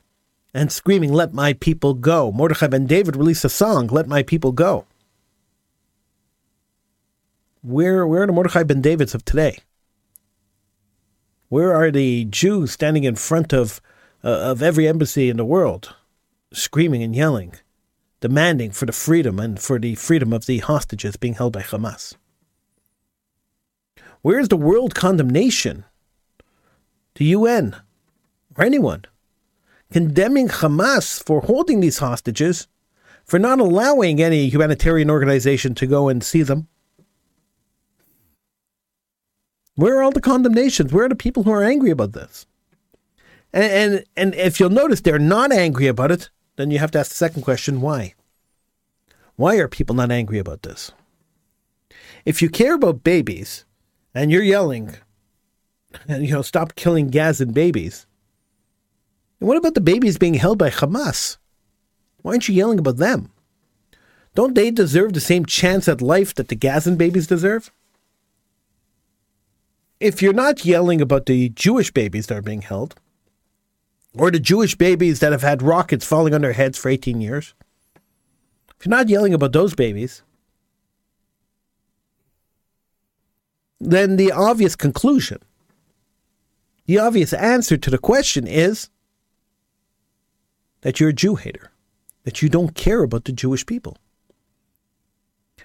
and 0.55 0.71
screaming, 0.71 1.11
"Let 1.11 1.33
my 1.33 1.51
people 1.51 1.93
go!" 1.93 2.31
Mordechai 2.31 2.67
Ben 2.67 2.87
David 2.87 3.17
released 3.17 3.43
a 3.43 3.49
song, 3.49 3.87
"Let 3.87 4.07
my 4.07 4.23
people 4.23 4.53
go." 4.53 4.85
Where 7.61 8.07
where 8.07 8.23
are 8.23 8.27
the 8.27 8.31
Mordechai 8.31 8.63
Ben 8.63 8.81
Davids 8.81 9.13
of 9.13 9.25
today? 9.25 9.59
Where 11.49 11.75
are 11.75 11.91
the 11.91 12.23
Jews 12.25 12.71
standing 12.71 13.03
in 13.03 13.15
front 13.15 13.51
of 13.51 13.81
uh, 14.23 14.51
of 14.51 14.63
every 14.63 14.87
embassy 14.87 15.29
in 15.29 15.35
the 15.35 15.43
world, 15.43 15.93
screaming 16.53 17.03
and 17.03 17.13
yelling, 17.13 17.55
demanding 18.21 18.71
for 18.71 18.85
the 18.85 18.93
freedom 18.93 19.39
and 19.39 19.59
for 19.59 19.77
the 19.77 19.95
freedom 19.95 20.31
of 20.31 20.45
the 20.45 20.59
hostages 20.59 21.17
being 21.17 21.33
held 21.33 21.51
by 21.51 21.63
Hamas? 21.63 22.15
Where 24.21 24.39
is 24.39 24.47
the 24.47 24.57
world 24.57 24.95
condemnation? 24.95 25.83
The 27.15 27.25
UN 27.25 27.75
or 28.57 28.63
anyone 28.63 29.05
condemning 29.91 30.47
Hamas 30.47 31.23
for 31.23 31.41
holding 31.41 31.79
these 31.79 31.99
hostages, 31.99 32.67
for 33.23 33.39
not 33.39 33.59
allowing 33.59 34.21
any 34.21 34.49
humanitarian 34.49 35.09
organization 35.09 35.73
to 35.75 35.87
go 35.87 36.09
and 36.09 36.23
see 36.23 36.43
them? 36.43 36.67
Where 39.75 39.97
are 39.97 40.03
all 40.03 40.11
the 40.11 40.21
condemnations? 40.21 40.93
Where 40.93 41.05
are 41.05 41.09
the 41.09 41.15
people 41.15 41.43
who 41.43 41.51
are 41.51 41.63
angry 41.63 41.91
about 41.91 42.13
this? 42.13 42.45
And, 43.51 43.63
and, 43.63 44.05
and 44.15 44.35
if 44.35 44.59
you'll 44.59 44.69
notice 44.69 45.01
they're 45.01 45.19
not 45.19 45.51
angry 45.51 45.87
about 45.87 46.11
it, 46.11 46.29
then 46.55 46.71
you 46.71 46.79
have 46.79 46.91
to 46.91 46.99
ask 46.99 47.09
the 47.09 47.15
second 47.15 47.41
question 47.41 47.81
why? 47.81 48.13
Why 49.35 49.57
are 49.57 49.67
people 49.67 49.95
not 49.95 50.11
angry 50.11 50.39
about 50.39 50.63
this? 50.63 50.91
If 52.25 52.41
you 52.41 52.49
care 52.49 52.75
about 52.75 53.03
babies 53.03 53.65
and 54.13 54.31
you're 54.31 54.43
yelling, 54.43 54.95
and 56.07 56.25
you 56.25 56.33
know, 56.33 56.41
stop 56.41 56.75
killing 56.75 57.09
Gazan 57.09 57.51
babies, 57.51 58.07
and 59.45 59.49
what 59.49 59.57
about 59.57 59.75
the 59.75 59.81
babies 59.81 60.17
being 60.17 60.33
held 60.33 60.57
by 60.57 60.71
Hamas? 60.71 61.37
Why 62.23 62.31
aren't 62.31 62.49
you 62.49 62.55
yelling 62.55 62.79
about 62.79 62.97
them? 62.97 63.31
Don't 64.33 64.55
they 64.55 64.71
deserve 64.71 65.13
the 65.13 65.21
same 65.21 65.45
chance 65.45 65.87
at 65.87 66.01
life 66.01 66.33
that 66.33 66.47
the 66.47 66.55
Gazan 66.55 66.95
babies 66.95 67.27
deserve? 67.27 67.69
if 69.99 70.21
you're 70.21 70.33
not 70.33 70.65
yelling 70.65 71.01
about 71.01 71.25
the 71.25 71.49
Jewish 71.49 71.91
babies 71.91 72.27
that 72.27 72.37
are 72.37 72.41
being 72.41 72.61
held, 72.61 72.95
or 74.17 74.31
the 74.31 74.39
Jewish 74.39 74.75
babies 74.75 75.19
that 75.19 75.31
have 75.31 75.41
had 75.41 75.61
rockets 75.61 76.05
falling 76.05 76.33
on 76.33 76.41
their 76.41 76.53
heads 76.53 76.77
for 76.77 76.89
18 76.89 77.21
years, 77.21 77.53
if 78.77 78.85
you're 78.85 78.95
not 78.95 79.09
yelling 79.09 79.33
about 79.33 79.53
those 79.53 79.73
babies, 79.73 80.21
then 83.79 84.15
the 84.15 84.31
obvious 84.31 84.75
conclusion, 84.75 85.39
the 86.85 86.99
obvious 86.99 87.33
answer 87.33 87.77
to 87.77 87.89
the 87.89 87.97
question 87.97 88.47
is 88.47 88.89
that 90.85 90.99
you're 90.99 91.09
a 91.09 91.13
Jew 91.13 91.33
hater, 91.33 91.71
that 92.25 92.43
you 92.43 92.47
don't 92.47 92.75
care 92.75 93.01
about 93.01 93.25
the 93.25 93.31
Jewish 93.31 93.65
people. 93.65 93.97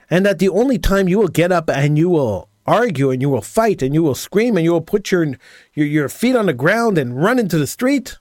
And 0.09 0.25
that 0.25 0.39
the 0.39 0.49
only 0.49 0.79
time 0.79 1.09
you 1.09 1.19
will 1.19 1.29
get 1.29 1.53
up 1.53 1.69
and 1.69 1.99
you 1.99 2.09
will 2.09 2.49
argue 2.65 3.11
and 3.11 3.21
you 3.21 3.29
will 3.29 3.43
fight 3.43 3.83
and 3.83 3.93
you 3.93 4.03
will 4.03 4.15
scream 4.15 4.57
and 4.57 4.65
you 4.65 4.73
will 4.73 4.81
put 4.81 5.13
your, 5.13 5.27
your, 5.75 5.87
your 5.87 6.09
feet 6.09 6.35
on 6.35 6.47
the 6.47 6.55
ground 6.55 6.97
and 6.97 7.23
run 7.23 7.39
into 7.39 7.59
the 7.59 7.67
street. 7.67 8.17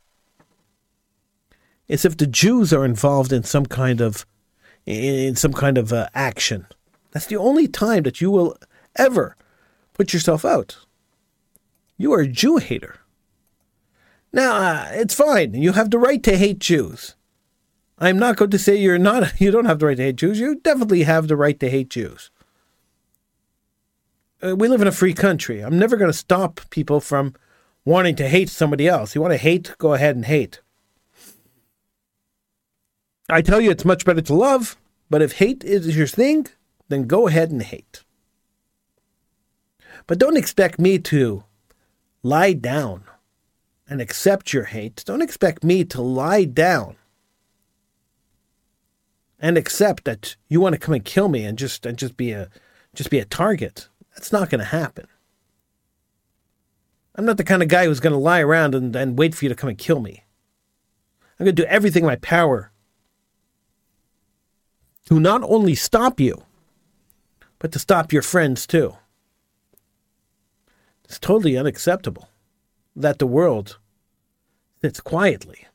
is 1.87 2.03
if 2.03 2.17
the 2.17 2.27
Jews 2.27 2.73
are 2.73 2.83
involved 2.83 3.31
in 3.31 3.43
some 3.43 3.65
kind 3.65 4.01
of 4.01 4.25
in 4.85 5.37
some 5.37 5.53
kind 5.53 5.77
of 5.77 5.93
uh, 5.93 6.09
action. 6.13 6.67
That's 7.11 7.27
the 7.27 7.37
only 7.37 7.69
time 7.69 8.03
that 8.03 8.19
you 8.19 8.29
will 8.29 8.57
ever 8.97 9.37
put 9.93 10.11
yourself 10.11 10.43
out. 10.43 10.79
You 11.97 12.11
are 12.11 12.21
a 12.21 12.27
Jew 12.27 12.57
hater. 12.57 12.98
Now, 14.31 14.55
uh, 14.55 14.87
it's 14.91 15.15
fine. 15.15 15.53
You 15.53 15.73
have 15.73 15.89
the 15.89 15.99
right 15.99 16.21
to 16.23 16.37
hate 16.37 16.59
Jews. 16.59 17.15
I'm 17.97 18.19
not 18.19 18.37
going 18.37 18.51
to 18.51 18.59
say 18.59 18.75
you're 18.77 18.97
not 18.97 19.39
you 19.41 19.51
don't 19.51 19.65
have 19.65 19.79
the 19.79 19.87
right 19.87 19.97
to 19.97 20.03
hate 20.03 20.15
Jews. 20.17 20.39
You 20.39 20.55
definitely 20.55 21.03
have 21.03 21.27
the 21.27 21.35
right 21.35 21.59
to 21.59 21.69
hate 21.69 21.89
Jews 21.89 22.31
uh, 24.41 24.55
we 24.55 24.67
live 24.67 24.81
in 24.81 24.87
a 24.87 24.91
free 24.91 25.13
country. 25.13 25.61
I'm 25.61 25.77
never 25.77 25.97
going 25.97 26.11
to 26.11 26.17
stop 26.17 26.61
people 26.69 26.99
from 26.99 27.33
wanting 27.85 28.15
to 28.17 28.29
hate 28.29 28.49
somebody 28.49 28.87
else. 28.87 29.15
You 29.15 29.21
want 29.21 29.33
to 29.33 29.37
hate, 29.37 29.75
go 29.77 29.93
ahead 29.93 30.15
and 30.15 30.25
hate. 30.25 30.61
I 33.29 33.41
tell 33.41 33.61
you, 33.61 33.69
it's 33.69 33.85
much 33.85 34.05
better 34.05 34.21
to 34.21 34.33
love, 34.33 34.77
but 35.09 35.21
if 35.21 35.33
hate 35.33 35.63
is 35.63 35.95
your 35.95 36.07
thing, 36.07 36.47
then 36.87 37.05
go 37.05 37.27
ahead 37.27 37.51
and 37.51 37.61
hate. 37.61 38.03
But 40.07 40.17
don't 40.17 40.37
expect 40.37 40.79
me 40.79 40.97
to 40.99 41.43
lie 42.23 42.53
down 42.53 43.03
and 43.89 43.99
accept 43.99 44.53
your 44.53 44.65
hate. 44.65 45.03
Don't 45.05 45.21
expect 45.21 45.63
me 45.63 45.83
to 45.85 46.01
lie 46.01 46.45
down 46.45 46.95
and 49.39 49.57
accept 49.57 50.05
that 50.05 50.35
you 50.47 50.61
want 50.61 50.73
to 50.73 50.79
come 50.79 50.93
and 50.93 51.03
kill 51.03 51.27
me 51.27 51.43
and 51.43 51.57
just 51.57 51.85
and 51.85 51.97
just 51.97 52.15
be 52.15 52.31
a 52.31 52.49
just 52.93 53.09
be 53.09 53.19
a 53.19 53.25
target. 53.25 53.89
That's 54.13 54.31
not 54.31 54.49
going 54.49 54.59
to 54.59 54.65
happen. 54.65 55.07
I'm 57.15 57.25
not 57.25 57.37
the 57.37 57.43
kind 57.43 57.63
of 57.63 57.67
guy 57.67 57.85
who's 57.85 57.99
going 57.99 58.13
to 58.13 58.19
lie 58.19 58.41
around 58.41 58.75
and, 58.75 58.95
and 58.95 59.17
wait 59.17 59.35
for 59.35 59.43
you 59.43 59.49
to 59.49 59.55
come 59.55 59.69
and 59.69 59.77
kill 59.77 59.99
me. 59.99 60.23
I'm 61.39 61.45
going 61.45 61.55
to 61.55 61.63
do 61.63 61.67
everything 61.67 62.03
in 62.03 62.07
my 62.07 62.15
power 62.17 62.71
to 65.05 65.19
not 65.19 65.41
only 65.43 65.75
stop 65.75 66.19
you, 66.19 66.43
but 67.57 67.71
to 67.71 67.79
stop 67.79 68.13
your 68.13 68.21
friends 68.21 68.67
too. 68.67 68.95
It's 71.05 71.19
totally 71.19 71.57
unacceptable 71.57 72.28
that 72.99 73.17
the 73.17 73.27
world 73.27 73.77
sits 74.81 74.99
quietly 74.99 75.65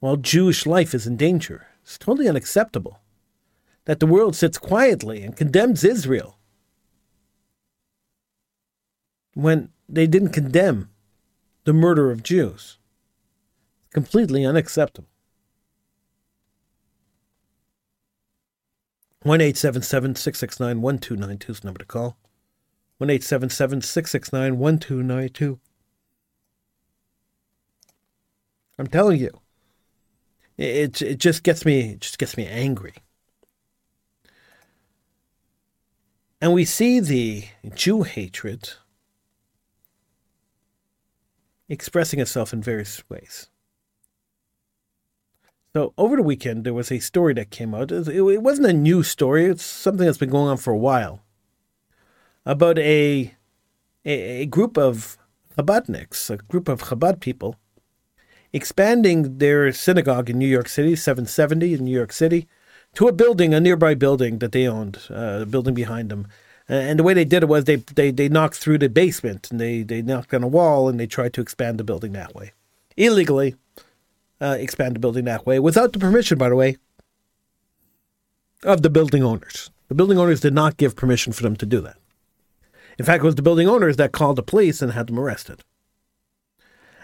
while 0.00 0.16
Jewish 0.16 0.66
life 0.66 0.94
is 0.94 1.06
in 1.06 1.16
danger. 1.16 1.66
It's 1.82 1.98
totally 1.98 2.28
unacceptable 2.28 2.98
that 3.84 4.00
the 4.00 4.06
world 4.06 4.34
sits 4.34 4.56
quietly 4.58 5.22
and 5.22 5.36
condemns 5.36 5.84
Israel 5.84 6.38
when 9.34 9.68
they 9.88 10.06
didn't 10.06 10.30
condemn 10.30 10.88
the 11.64 11.72
murder 11.72 12.10
of 12.10 12.22
Jews. 12.22 12.78
Completely 13.90 14.44
unacceptable. 14.44 15.08
1 19.22 19.38
669 19.54 20.80
1292 20.80 21.52
is 21.52 21.64
number 21.64 21.78
to 21.78 21.84
call. 21.84 22.16
1 23.02 23.20
669 23.20 24.58
1292. 24.58 25.58
I'm 28.78 28.86
telling 28.86 29.18
you, 29.18 29.40
it, 30.56 31.02
it 31.02 31.18
just 31.18 31.42
gets 31.42 31.64
me 31.64 31.94
it 31.94 32.00
just 32.00 32.18
gets 32.18 32.36
me 32.36 32.46
angry. 32.46 32.94
And 36.40 36.52
we 36.52 36.64
see 36.64 37.00
the 37.00 37.44
Jew 37.74 38.04
hatred 38.04 38.74
expressing 41.68 42.20
itself 42.20 42.52
in 42.52 42.62
various 42.62 43.02
ways. 43.08 43.48
So 45.74 45.92
over 45.98 46.14
the 46.14 46.22
weekend, 46.22 46.62
there 46.62 46.74
was 46.74 46.92
a 46.92 47.00
story 47.00 47.34
that 47.34 47.50
came 47.50 47.74
out. 47.74 47.90
It 47.90 48.42
wasn't 48.42 48.68
a 48.68 48.72
new 48.72 49.02
story. 49.02 49.46
It's 49.46 49.64
something 49.64 50.06
that's 50.06 50.18
been 50.18 50.30
going 50.30 50.48
on 50.48 50.58
for 50.58 50.72
a 50.72 50.78
while 50.78 51.21
about 52.44 52.78
a 52.78 53.34
a, 54.04 54.42
a 54.42 54.46
group 54.46 54.76
of 54.76 55.16
Chabadniks, 55.56 56.30
a 56.30 56.36
group 56.36 56.68
of 56.68 56.82
Chabad 56.82 57.20
people, 57.20 57.56
expanding 58.52 59.38
their 59.38 59.72
synagogue 59.72 60.30
in 60.30 60.38
New 60.38 60.48
York 60.48 60.68
City, 60.68 60.96
770 60.96 61.74
in 61.74 61.84
New 61.84 61.92
York 61.92 62.12
City, 62.12 62.48
to 62.94 63.08
a 63.08 63.12
building, 63.12 63.54
a 63.54 63.60
nearby 63.60 63.94
building 63.94 64.38
that 64.38 64.52
they 64.52 64.66
owned, 64.66 64.98
uh, 65.08 65.40
the 65.40 65.46
building 65.46 65.74
behind 65.74 66.10
them. 66.10 66.26
And 66.68 66.98
the 66.98 67.02
way 67.02 67.14
they 67.14 67.24
did 67.24 67.42
it 67.42 67.48
was 67.48 67.64
they, 67.64 67.76
they, 67.76 68.10
they 68.10 68.28
knocked 68.28 68.56
through 68.56 68.78
the 68.78 68.88
basement 68.88 69.50
and 69.50 69.60
they, 69.60 69.82
they 69.82 70.00
knocked 70.00 70.32
on 70.32 70.42
a 70.42 70.48
wall 70.48 70.88
and 70.88 70.98
they 70.98 71.06
tried 71.06 71.32
to 71.34 71.40
expand 71.40 71.78
the 71.78 71.84
building 71.84 72.12
that 72.12 72.34
way. 72.34 72.52
Illegally 72.96 73.56
uh, 74.40 74.56
expand 74.58 74.96
the 74.96 75.00
building 75.00 75.24
that 75.24 75.46
way, 75.46 75.58
without 75.58 75.92
the 75.92 75.98
permission, 75.98 76.38
by 76.38 76.48
the 76.48 76.56
way, 76.56 76.76
of 78.62 78.82
the 78.82 78.90
building 78.90 79.22
owners. 79.22 79.70
The 79.88 79.94
building 79.94 80.18
owners 80.18 80.40
did 80.40 80.54
not 80.54 80.76
give 80.76 80.96
permission 80.96 81.32
for 81.32 81.42
them 81.42 81.56
to 81.56 81.66
do 81.66 81.80
that. 81.80 81.96
In 82.98 83.04
fact, 83.04 83.22
it 83.22 83.26
was 83.26 83.34
the 83.34 83.42
building 83.42 83.68
owners 83.68 83.96
that 83.96 84.12
called 84.12 84.36
the 84.36 84.42
police 84.42 84.82
and 84.82 84.92
had 84.92 85.08
them 85.08 85.18
arrested. 85.18 85.62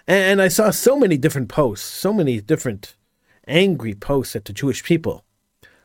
And 0.06 0.40
I 0.40 0.48
saw 0.48 0.70
so 0.70 0.98
many 0.98 1.18
different 1.18 1.48
posts, 1.48 1.86
so 1.86 2.12
many 2.12 2.40
different 2.40 2.96
angry 3.46 3.94
posts 3.94 4.34
at 4.36 4.44
the 4.44 4.52
Jewish 4.52 4.82
people 4.82 5.24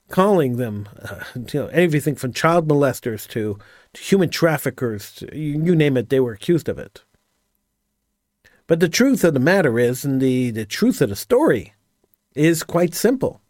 calling 0.10 0.58
them, 0.58 0.88
uh, 1.02 1.24
you 1.36 1.60
know, 1.60 1.68
everything 1.68 2.16
from 2.16 2.34
child 2.34 2.68
molesters 2.68 3.28
to, 3.30 3.58
to 3.94 4.02
human 4.02 4.30
traffickers, 4.30 5.12
to, 5.16 5.38
you, 5.38 5.62
you, 5.64 5.76
name 5.76 5.98
it, 5.98 6.10
they 6.10 6.20
were 6.20 6.34
accused 6.34 6.70
of 6.70 6.78
it. 6.78 7.04
But 8.68 8.80
the 8.80 8.90
truth 8.90 9.24
of 9.24 9.34
the 9.34 9.40
matter 9.40 9.80
is, 9.80 10.06
and 10.06 10.22
the, 10.22 10.52
the 10.52 10.66
truth 10.66 11.02
of 11.02 11.10
the 11.10 11.16
story 11.16 11.74
is 12.36 12.64
quite 12.64 12.94
simple. 12.94 13.42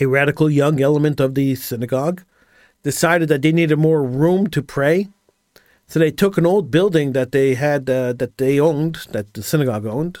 A 0.00 0.06
radical 0.06 0.50
young 0.50 0.80
element 0.80 1.20
of 1.20 1.34
the 1.34 1.54
synagogue 1.54 2.22
decided 2.82 3.28
that 3.28 3.42
they 3.42 3.52
needed 3.52 3.78
more 3.78 4.02
room 4.02 4.46
to 4.48 4.62
pray, 4.62 5.08
so 5.86 5.98
they 5.98 6.10
took 6.10 6.38
an 6.38 6.46
old 6.46 6.70
building 6.70 7.12
that 7.12 7.32
they 7.32 7.54
had 7.54 7.90
uh, 7.90 8.12
that 8.14 8.38
they 8.38 8.60
owned, 8.60 9.06
that 9.10 9.34
the 9.34 9.42
synagogue 9.42 9.86
owned, 9.86 10.18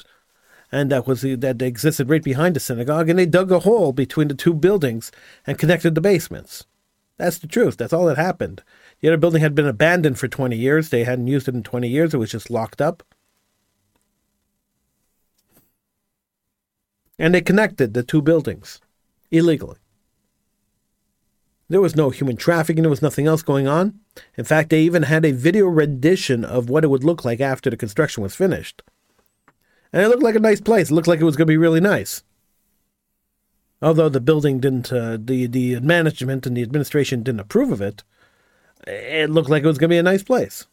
and 0.72 0.90
that 0.90 1.06
was 1.06 1.22
that 1.22 1.62
existed 1.62 2.08
right 2.08 2.22
behind 2.22 2.56
the 2.56 2.60
synagogue, 2.60 3.08
and 3.08 3.18
they 3.18 3.26
dug 3.26 3.52
a 3.52 3.60
hole 3.60 3.92
between 3.92 4.28
the 4.28 4.34
two 4.34 4.54
buildings 4.54 5.12
and 5.46 5.58
connected 5.58 5.94
the 5.94 6.00
basements. 6.00 6.64
That's 7.18 7.38
the 7.38 7.46
truth. 7.46 7.76
That's 7.76 7.92
all 7.92 8.06
that 8.06 8.16
happened. 8.16 8.62
The 9.00 9.08
other 9.08 9.18
building 9.18 9.42
had 9.42 9.54
been 9.54 9.66
abandoned 9.66 10.18
for 10.18 10.26
20 10.26 10.56
years. 10.56 10.88
They 10.88 11.04
hadn't 11.04 11.26
used 11.26 11.48
it 11.48 11.54
in 11.54 11.62
20 11.62 11.86
years. 11.86 12.14
It 12.14 12.16
was 12.16 12.30
just 12.30 12.48
locked 12.48 12.80
up. 12.80 13.02
And 17.18 17.34
they 17.34 17.42
connected 17.42 17.92
the 17.92 18.02
two 18.02 18.22
buildings 18.22 18.80
illegally. 19.30 19.76
There 21.70 21.80
was 21.80 21.94
no 21.94 22.10
human 22.10 22.36
trafficking, 22.36 22.82
there 22.82 22.90
was 22.90 23.00
nothing 23.00 23.28
else 23.28 23.42
going 23.42 23.68
on. 23.68 24.00
In 24.36 24.44
fact, 24.44 24.70
they 24.70 24.82
even 24.82 25.04
had 25.04 25.24
a 25.24 25.30
video 25.30 25.66
rendition 25.66 26.44
of 26.44 26.68
what 26.68 26.82
it 26.82 26.88
would 26.88 27.04
look 27.04 27.24
like 27.24 27.40
after 27.40 27.70
the 27.70 27.76
construction 27.76 28.24
was 28.24 28.34
finished. 28.34 28.82
And 29.92 30.02
it 30.02 30.08
looked 30.08 30.24
like 30.24 30.34
a 30.34 30.40
nice 30.40 30.60
place. 30.60 30.90
It 30.90 30.94
looked 30.94 31.06
like 31.06 31.20
it 31.20 31.24
was 31.24 31.36
going 31.36 31.46
to 31.46 31.52
be 31.52 31.56
really 31.56 31.78
nice. 31.78 32.24
Although 33.80 34.08
the 34.08 34.20
building 34.20 34.58
didn't, 34.58 34.92
uh, 34.92 35.16
the, 35.20 35.46
the 35.46 35.78
management 35.78 36.44
and 36.44 36.56
the 36.56 36.62
administration 36.62 37.22
didn't 37.22 37.40
approve 37.40 37.70
of 37.70 37.80
it, 37.80 38.02
it 38.88 39.30
looked 39.30 39.48
like 39.48 39.62
it 39.62 39.68
was 39.68 39.78
going 39.78 39.90
to 39.90 39.94
be 39.94 39.98
a 39.98 40.02
nice 40.02 40.24
place. 40.24 40.66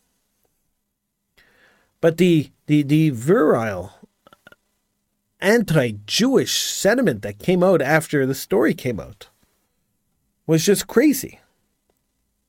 But 2.02 2.18
the, 2.18 2.50
the, 2.66 2.82
the 2.82 3.12
virile 3.12 3.94
anti 5.40 5.92
Jewish 6.08 6.54
sentiment 6.54 7.22
that 7.22 7.38
came 7.38 7.62
out 7.62 7.84
after 7.84 8.26
the 8.26 8.34
story 8.34 8.74
came 8.74 9.00
out 9.00 9.30
was 10.48 10.66
just 10.66 10.88
crazy, 10.88 11.42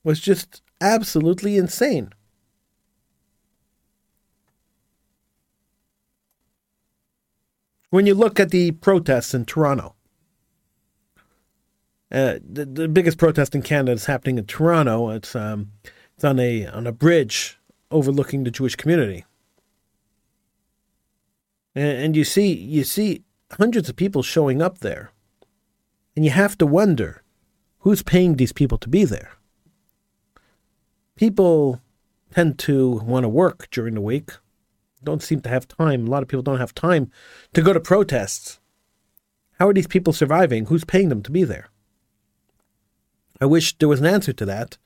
was 0.05 0.21
just 0.21 0.63
absolutely 0.81 1.59
insane. 1.59 2.11
When 7.91 8.07
you 8.07 8.15
look 8.15 8.39
at 8.39 8.51
the 8.51 8.71
protests 8.71 9.35
in 9.35 9.45
Toronto, 9.45 9.95
uh, 12.13 12.39
the, 12.49 12.65
the 12.65 12.89
biggest 12.89 13.19
protest 13.19 13.55
in 13.55 13.63
Canada 13.63 13.93
is 13.93 14.07
happening 14.07 14.39
in 14.39 14.47
Toronto. 14.47 15.11
It's 15.11 15.35
um, 15.35 15.73
it's 16.15 16.25
on 16.25 16.39
a 16.39 16.67
on 16.67 16.87
a 16.87 16.93
bridge 16.93 17.59
overlooking 17.91 18.45
the 18.45 18.51
Jewish 18.51 18.77
community, 18.77 19.25
and, 21.75 21.99
and 21.99 22.17
you 22.17 22.25
see 22.25 22.53
you 22.53 22.85
see 22.85 23.25
hundreds 23.53 23.89
of 23.89 23.97
people 23.97 24.23
showing 24.23 24.63
up 24.63 24.79
there, 24.79 25.11
and 26.15 26.25
you 26.25 26.31
have 26.31 26.57
to 26.59 26.67
wonder 26.67 27.23
who's 27.81 28.03
paying 28.03 28.37
these 28.37 28.53
people 28.53 28.79
to 28.79 28.89
be 28.89 29.05
there. 29.05 29.33
People 31.17 31.81
tend 32.33 32.59
to 32.61 33.01
want 33.05 33.25
to 33.25 33.29
work 33.29 33.69
during 33.71 33.95
the 33.95 34.01
week, 34.01 34.33
don't 35.03 35.23
seem 35.23 35.41
to 35.43 35.49
have 35.49 35.69
time. 35.69 36.07
A 36.07 36.11
lot 36.11 36.23
of 36.23 36.29
people 36.29 36.43
don't 36.43 36.59
have 36.59 36.75
time 36.75 37.11
to 37.55 37.63
go 37.63 37.73
to 37.73 37.81
protests. 37.81 38.59
How 39.59 39.69
are 39.69 39.75
these 39.75 39.87
people 39.87 40.13
surviving? 40.13 40.67
Who's 40.67 40.85
paying 40.85 41.09
them 41.09 41.23
to 41.23 41.31
be 41.31 41.45
there? 41.45 41.69
I 43.41 43.47
wish 43.47 43.77
there 43.79 43.89
was 43.89 44.01
an 44.01 44.07
answer 44.07 44.33
to 44.33 44.45
that. 44.47 44.79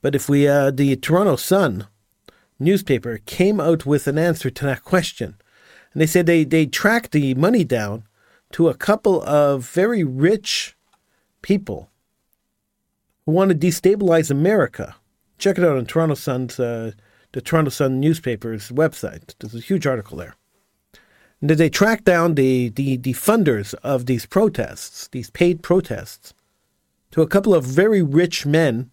But 0.00 0.14
if 0.14 0.28
we, 0.28 0.48
uh, 0.48 0.72
the 0.72 0.96
Toronto 0.96 1.36
Sun 1.36 1.86
newspaper 2.58 3.18
came 3.24 3.60
out 3.60 3.86
with 3.86 4.06
an 4.06 4.18
answer 4.18 4.50
to 4.50 4.64
that 4.64 4.82
question, 4.82 5.36
and 5.92 6.02
they 6.02 6.06
said 6.06 6.26
they, 6.26 6.44
they 6.44 6.66
tracked 6.66 7.12
the 7.12 7.34
money 7.34 7.62
down 7.62 8.04
to 8.52 8.68
a 8.68 8.74
couple 8.74 9.22
of 9.22 9.68
very 9.68 10.02
rich 10.02 10.76
people 11.40 11.90
want 13.32 13.50
to 13.50 13.56
destabilize 13.56 14.30
America. 14.30 14.94
Check 15.38 15.58
it 15.58 15.64
out 15.64 15.76
on 15.76 15.86
Toronto 15.86 16.14
Sun's, 16.14 16.60
uh, 16.60 16.92
the 17.32 17.40
Toronto 17.40 17.70
Sun 17.70 18.00
newspaper's 18.00 18.70
website. 18.70 19.34
There's 19.38 19.54
a 19.54 19.60
huge 19.60 19.86
article 19.86 20.18
there. 20.18 20.36
And 21.40 21.50
they 21.50 21.68
track 21.68 22.04
down 22.04 22.36
the, 22.36 22.68
the, 22.68 22.96
the 22.96 23.14
funders 23.14 23.74
of 23.82 24.06
these 24.06 24.26
protests, 24.26 25.08
these 25.08 25.30
paid 25.30 25.62
protests, 25.62 26.34
to 27.10 27.22
a 27.22 27.26
couple 27.26 27.54
of 27.54 27.64
very 27.64 28.02
rich 28.02 28.46
men 28.46 28.90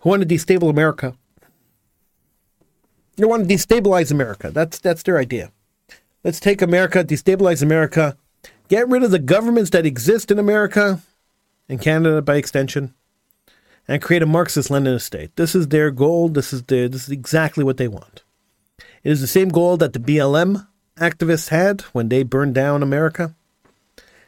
who 0.00 0.10
want 0.10 0.22
to 0.22 0.28
destabilize 0.28 0.70
America. 0.70 1.16
They 3.16 3.24
want 3.24 3.48
to 3.48 3.54
destabilize 3.54 4.10
America. 4.10 4.50
That's 4.50 4.78
that's 4.78 5.02
their 5.04 5.18
idea. 5.18 5.52
Let's 6.24 6.40
take 6.40 6.60
America, 6.60 7.04
destabilize 7.04 7.62
America, 7.62 8.16
get 8.68 8.88
rid 8.88 9.02
of 9.02 9.10
the 9.10 9.18
governments 9.18 9.70
that 9.70 9.86
exist 9.86 10.30
in 10.30 10.38
America 10.38 11.00
and 11.68 11.80
Canada 11.80 12.22
by 12.22 12.36
extension, 12.36 12.94
and 13.86 14.02
create 14.02 14.22
a 14.22 14.26
Marxist 14.26 14.70
Leninist 14.70 15.02
state. 15.02 15.34
This 15.36 15.54
is 15.54 15.68
their 15.68 15.90
goal. 15.90 16.28
This 16.28 16.52
is 16.52 16.62
their 16.64 16.88
this 16.88 17.04
is 17.04 17.10
exactly 17.10 17.64
what 17.64 17.76
they 17.76 17.88
want. 17.88 18.22
It 19.02 19.12
is 19.12 19.20
the 19.20 19.26
same 19.26 19.48
goal 19.48 19.76
that 19.76 19.92
the 19.92 19.98
BLM 19.98 20.66
activists 20.96 21.48
had 21.48 21.82
when 21.92 22.08
they 22.08 22.22
burned 22.22 22.54
down 22.54 22.82
America. 22.82 23.34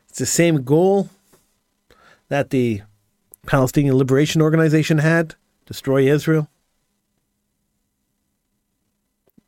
It's 0.09 0.19
the 0.19 0.27
same 0.27 0.63
goal 0.63 1.09
that 2.29 2.51
the 2.51 2.83
Palestinian 3.47 3.97
Liberation 3.97 4.43
Organization 4.43 4.99
had 4.99 5.35
destroy 5.67 6.09
Israel. 6.09 6.49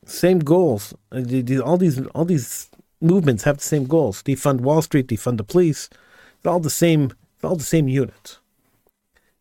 Same 0.05 0.39
goals. 0.39 0.93
All 1.11 1.77
these 1.77 1.99
all 2.15 2.25
these 2.25 2.69
movements 3.01 3.43
have 3.43 3.57
the 3.57 3.63
same 3.63 3.85
goals: 3.85 4.23
defund 4.23 4.61
Wall 4.61 4.81
Street, 4.81 5.07
defund 5.07 5.37
the 5.37 5.43
police. 5.43 5.89
It's 6.37 6.47
all 6.47 6.59
the 6.59 6.69
same. 6.69 7.13
All 7.43 7.55
the 7.55 7.63
same 7.63 7.87
unit. 7.87 8.39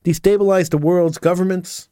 Destabilize 0.05 0.71
the 0.71 0.79
world's 0.79 1.19
governments, 1.19 1.89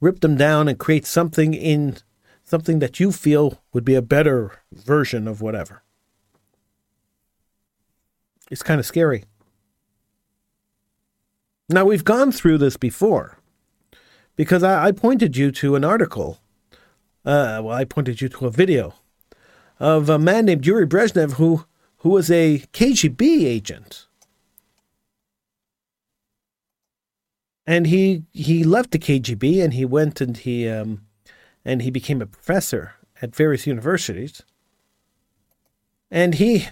rip 0.00 0.20
them 0.20 0.36
down, 0.36 0.68
and 0.68 0.78
create 0.78 1.06
something 1.06 1.54
in 1.54 1.96
something 2.42 2.78
that 2.78 3.00
you 3.00 3.10
feel 3.10 3.62
would 3.72 3.84
be 3.84 3.94
a 3.94 4.02
better 4.02 4.60
version 4.70 5.26
of 5.26 5.40
whatever. 5.40 5.82
It's 8.50 8.62
kind 8.62 8.78
of 8.78 8.86
scary. 8.86 9.24
Now, 11.68 11.86
we've 11.86 12.04
gone 12.04 12.30
through 12.30 12.58
this 12.58 12.76
before 12.76 13.38
because 14.36 14.62
I, 14.62 14.86
I 14.86 14.92
pointed 14.92 15.36
you 15.36 15.50
to 15.52 15.76
an 15.76 15.84
article. 15.84 16.38
Uh, 17.24 17.60
well, 17.64 17.70
I 17.70 17.84
pointed 17.84 18.20
you 18.20 18.28
to 18.28 18.46
a 18.46 18.50
video 18.50 18.94
of 19.80 20.10
a 20.10 20.18
man 20.18 20.44
named 20.44 20.66
Yuri 20.66 20.86
Bezmenov 20.86 21.32
who, 21.32 21.64
who 21.98 22.10
was 22.10 22.30
a 22.30 22.58
KGB 22.72 23.44
agent. 23.44 24.06
And 27.66 27.86
he 27.86 28.24
he 28.32 28.64
left 28.64 28.90
the 28.90 28.98
KGB 28.98 29.62
and 29.62 29.72
he 29.74 29.84
went 29.84 30.20
and 30.20 30.36
he 30.36 30.68
um, 30.68 31.06
and 31.64 31.82
he 31.82 31.90
became 31.90 32.20
a 32.20 32.26
professor 32.26 32.94
at 33.22 33.34
various 33.34 33.66
universities. 33.66 34.42
And 36.10 36.34
he 36.34 36.68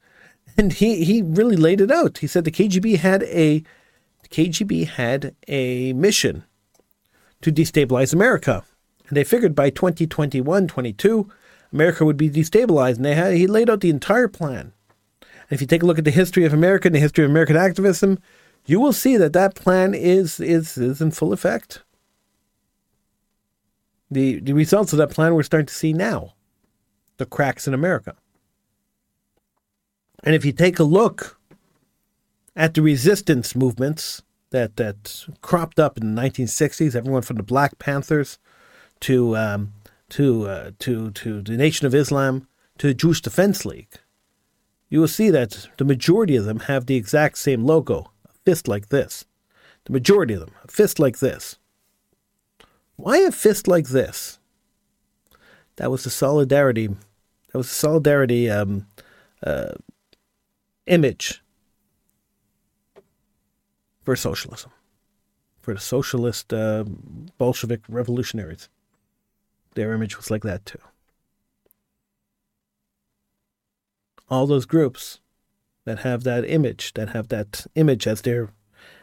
and 0.56 0.72
he 0.72 1.04
he 1.04 1.22
really 1.22 1.56
laid 1.56 1.80
it 1.80 1.90
out. 1.90 2.18
He 2.18 2.26
said 2.26 2.44
the 2.44 2.50
KGB 2.50 2.98
had 2.98 3.22
a 3.24 3.62
KGB 4.30 4.88
had 4.88 5.34
a 5.46 5.92
mission 5.92 6.44
to 7.42 7.52
destabilize 7.52 8.12
America. 8.12 8.64
And 9.08 9.16
they 9.16 9.24
figured 9.24 9.54
by 9.54 9.70
2021 9.70 10.68
22, 10.68 11.30
America 11.72 12.04
would 12.04 12.16
be 12.16 12.30
destabilized. 12.30 12.96
And 12.96 13.04
they 13.04 13.14
had, 13.14 13.34
he 13.34 13.46
laid 13.46 13.68
out 13.68 13.80
the 13.80 13.90
entire 13.90 14.28
plan. 14.28 14.72
And 15.20 15.50
if 15.50 15.60
you 15.60 15.66
take 15.66 15.82
a 15.82 15.86
look 15.86 15.98
at 15.98 16.04
the 16.04 16.10
history 16.10 16.44
of 16.44 16.54
America 16.54 16.88
and 16.88 16.94
the 16.94 17.00
history 17.00 17.24
of 17.24 17.30
American 17.30 17.56
activism, 17.56 18.18
you 18.64 18.80
will 18.80 18.92
see 18.92 19.16
that 19.16 19.32
that 19.32 19.54
plan 19.54 19.94
is, 19.94 20.40
is, 20.40 20.78
is 20.78 21.00
in 21.00 21.10
full 21.10 21.32
effect. 21.32 21.82
The, 24.10 24.40
the 24.40 24.52
results 24.52 24.92
of 24.92 24.98
that 24.98 25.10
plan 25.10 25.34
we're 25.34 25.42
starting 25.42 25.66
to 25.66 25.74
see 25.74 25.92
now 25.92 26.34
the 27.16 27.26
cracks 27.26 27.66
in 27.66 27.74
America. 27.74 28.16
And 30.22 30.34
if 30.34 30.44
you 30.44 30.52
take 30.52 30.78
a 30.78 30.84
look 30.84 31.40
at 32.54 32.74
the 32.74 32.82
resistance 32.82 33.56
movements 33.56 34.22
that 34.52 34.76
that 34.76 35.26
cropped 35.40 35.80
up 35.80 35.98
in 35.98 36.14
the 36.14 36.22
1960s. 36.22 36.94
Everyone 36.94 37.22
from 37.22 37.36
the 37.36 37.42
Black 37.42 37.78
Panthers 37.78 38.38
to 39.00 39.36
um, 39.36 39.72
to 40.10 40.46
uh, 40.46 40.70
to 40.78 41.10
to 41.10 41.42
the 41.42 41.56
Nation 41.56 41.86
of 41.86 41.94
Islam 41.94 42.46
to 42.78 42.86
the 42.86 42.94
Jewish 42.94 43.20
Defense 43.20 43.64
League. 43.64 43.98
You 44.88 45.00
will 45.00 45.08
see 45.08 45.30
that 45.30 45.68
the 45.78 45.84
majority 45.84 46.36
of 46.36 46.44
them 46.44 46.60
have 46.60 46.86
the 46.86 46.96
exact 46.96 47.38
same 47.38 47.64
logo, 47.64 48.11
fist 48.44 48.68
like 48.68 48.88
this. 48.88 49.24
The 49.84 49.92
majority 49.92 50.34
of 50.34 50.40
them, 50.40 50.54
a 50.62 50.68
fist 50.68 50.98
like 50.98 51.18
this. 51.18 51.58
Why 52.96 53.18
a 53.18 53.32
fist 53.32 53.66
like 53.66 53.88
this? 53.88 54.38
That 55.76 55.90
was 55.90 56.04
the 56.04 56.10
solidarity. 56.10 56.86
That 56.86 57.58
was 57.58 57.68
the 57.68 57.74
solidarity 57.74 58.48
um, 58.50 58.86
uh, 59.44 59.72
image 60.86 61.42
for 64.02 64.14
socialism, 64.14 64.70
for 65.60 65.74
the 65.74 65.80
socialist 65.80 66.52
uh, 66.52 66.84
Bolshevik 67.38 67.80
revolutionaries. 67.88 68.68
Their 69.74 69.94
image 69.94 70.16
was 70.16 70.30
like 70.30 70.42
that 70.42 70.66
too. 70.66 70.78
all 74.32 74.46
those 74.46 74.64
groups 74.64 75.20
that 75.84 76.00
have 76.00 76.24
that 76.24 76.48
image, 76.48 76.94
that 76.94 77.10
have 77.10 77.28
that 77.28 77.66
image 77.74 78.06
as 78.06 78.22
their, 78.22 78.50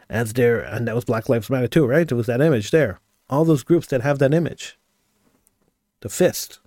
as 0.08 0.32
their, 0.32 0.60
and 0.60 0.88
that 0.88 0.94
was 0.94 1.04
Black 1.04 1.28
Lives 1.28 1.50
Matter 1.50 1.68
too, 1.68 1.86
right? 1.86 2.10
It 2.10 2.14
was 2.14 2.26
that 2.26 2.40
image 2.40 2.70
there. 2.70 3.00
All 3.28 3.44
those 3.44 3.62
groups 3.62 3.86
that 3.88 4.02
have 4.02 4.18
that 4.18 4.34
image, 4.34 4.78
the 6.00 6.08
fist, 6.08 6.60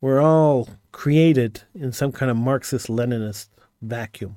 were 0.00 0.20
all 0.20 0.68
created 0.92 1.62
in 1.74 1.92
some 1.92 2.12
kind 2.12 2.30
of 2.30 2.36
Marxist 2.36 2.88
Leninist 2.88 3.48
vacuum 3.80 4.36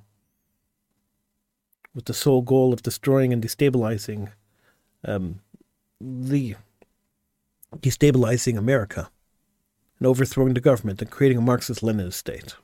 with 1.93 2.05
the 2.05 2.13
sole 2.13 2.41
goal 2.41 2.73
of 2.73 2.81
destroying 2.81 3.33
and 3.33 3.43
destabilizing 3.43 4.31
um, 5.03 5.39
the 5.99 6.55
destabilizing 7.77 8.57
America 8.57 9.09
and 9.97 10.07
overthrowing 10.07 10.53
the 10.53 10.61
government 10.61 11.01
and 11.01 11.11
creating 11.11 11.37
a 11.37 11.41
Marxist 11.41 11.81
Leninist 11.81 12.13
state. 12.13 12.55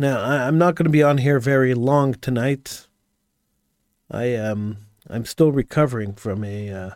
Now, 0.00 0.20
I, 0.20 0.46
am 0.46 0.58
not 0.58 0.76
going 0.76 0.84
to 0.84 0.90
be 0.90 1.02
on 1.02 1.18
here 1.18 1.40
very 1.40 1.74
long 1.74 2.14
tonight. 2.14 2.86
I 4.08 4.36
um, 4.36 4.76
I'm 5.10 5.24
still 5.24 5.50
recovering 5.50 6.14
from 6.14 6.44
a 6.44 6.70
uh, 6.70 6.90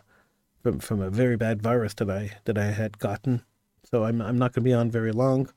from 0.61 0.79
from 0.79 1.01
a 1.01 1.09
very 1.09 1.35
bad 1.35 1.61
virus 1.61 1.93
that 1.95 2.09
I 2.09 2.37
that 2.45 2.57
I 2.57 2.67
had 2.67 2.99
gotten, 2.99 3.43
so 3.83 4.05
I'm 4.05 4.21
I'm 4.21 4.37
not 4.37 4.53
going 4.53 4.63
to 4.63 4.69
be 4.69 4.73
on 4.73 4.89
very 4.89 5.11
long. 5.11 5.49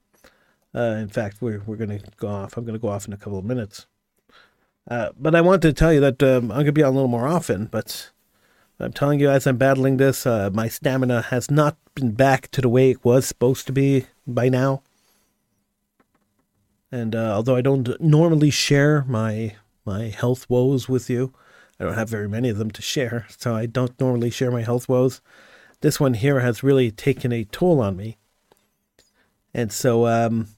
Uh, 0.74 0.96
in 0.98 1.08
fact, 1.08 1.36
we're 1.40 1.62
we're 1.66 1.76
going 1.76 1.96
to 1.96 2.02
go 2.16 2.26
off. 2.26 2.56
I'm 2.56 2.64
going 2.64 2.74
to 2.74 2.82
go 2.82 2.88
off 2.88 3.06
in 3.06 3.12
a 3.12 3.16
couple 3.16 3.38
of 3.38 3.44
minutes. 3.44 3.86
Uh, 4.90 5.10
but 5.16 5.36
I 5.36 5.40
want 5.40 5.62
to 5.62 5.72
tell 5.72 5.92
you 5.92 6.00
that 6.00 6.20
um, 6.24 6.50
I'm 6.50 6.58
going 6.58 6.66
to 6.66 6.72
be 6.72 6.82
on 6.82 6.90
a 6.90 6.96
little 6.96 7.06
more 7.06 7.28
often. 7.28 7.66
But 7.66 8.10
I'm 8.80 8.92
telling 8.92 9.20
you, 9.20 9.30
as 9.30 9.46
I'm 9.46 9.56
battling 9.56 9.98
this, 9.98 10.26
uh, 10.26 10.50
my 10.52 10.66
stamina 10.66 11.22
has 11.22 11.48
not 11.48 11.76
been 11.94 12.10
back 12.10 12.50
to 12.50 12.60
the 12.60 12.68
way 12.68 12.90
it 12.90 13.04
was 13.04 13.24
supposed 13.24 13.68
to 13.68 13.72
be 13.72 14.06
by 14.26 14.48
now. 14.48 14.82
And 16.90 17.14
uh, 17.14 17.34
although 17.34 17.56
I 17.56 17.62
don't 17.62 18.00
normally 18.00 18.50
share 18.50 19.04
my 19.06 19.56
my 19.84 20.04
health 20.04 20.48
woes 20.48 20.88
with 20.88 21.08
you, 21.08 21.32
I 21.78 21.84
don't 21.84 21.94
have 21.94 22.08
very 22.08 22.28
many 22.28 22.48
of 22.48 22.58
them 22.58 22.70
to 22.72 22.82
share, 22.82 23.26
so 23.36 23.54
I 23.54 23.66
don't 23.66 23.98
normally 24.00 24.30
share 24.30 24.50
my 24.50 24.62
health 24.62 24.88
woes. 24.88 25.20
This 25.80 26.00
one 26.00 26.14
here 26.14 26.40
has 26.40 26.62
really 26.62 26.90
taken 26.90 27.32
a 27.32 27.44
toll 27.44 27.80
on 27.80 27.96
me. 27.96 28.16
And 29.54 29.72
so 29.72 30.06
um, 30.06 30.48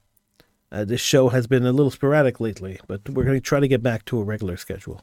uh, 0.71 0.85
this 0.85 1.01
show 1.01 1.29
has 1.29 1.47
been 1.47 1.65
a 1.65 1.71
little 1.71 1.91
sporadic 1.91 2.39
lately, 2.39 2.79
but 2.87 3.07
we're 3.09 3.23
going 3.23 3.37
to 3.37 3.41
try 3.41 3.59
to 3.59 3.67
get 3.67 3.83
back 3.83 4.05
to 4.05 4.19
a 4.19 4.23
regular 4.23 4.57
schedule. 4.57 5.01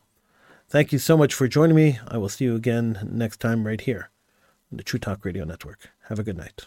Thank 0.68 0.92
you 0.92 0.98
so 0.98 1.16
much 1.16 1.32
for 1.32 1.46
joining 1.46 1.76
me. 1.76 1.98
I 2.08 2.18
will 2.18 2.28
see 2.28 2.44
you 2.44 2.56
again 2.56 3.08
next 3.10 3.38
time 3.38 3.66
right 3.66 3.80
here 3.80 4.10
on 4.72 4.78
the 4.78 4.82
True 4.82 4.98
Talk 4.98 5.24
Radio 5.24 5.44
Network. 5.44 5.90
Have 6.08 6.18
a 6.18 6.24
good 6.24 6.36
night. 6.36 6.66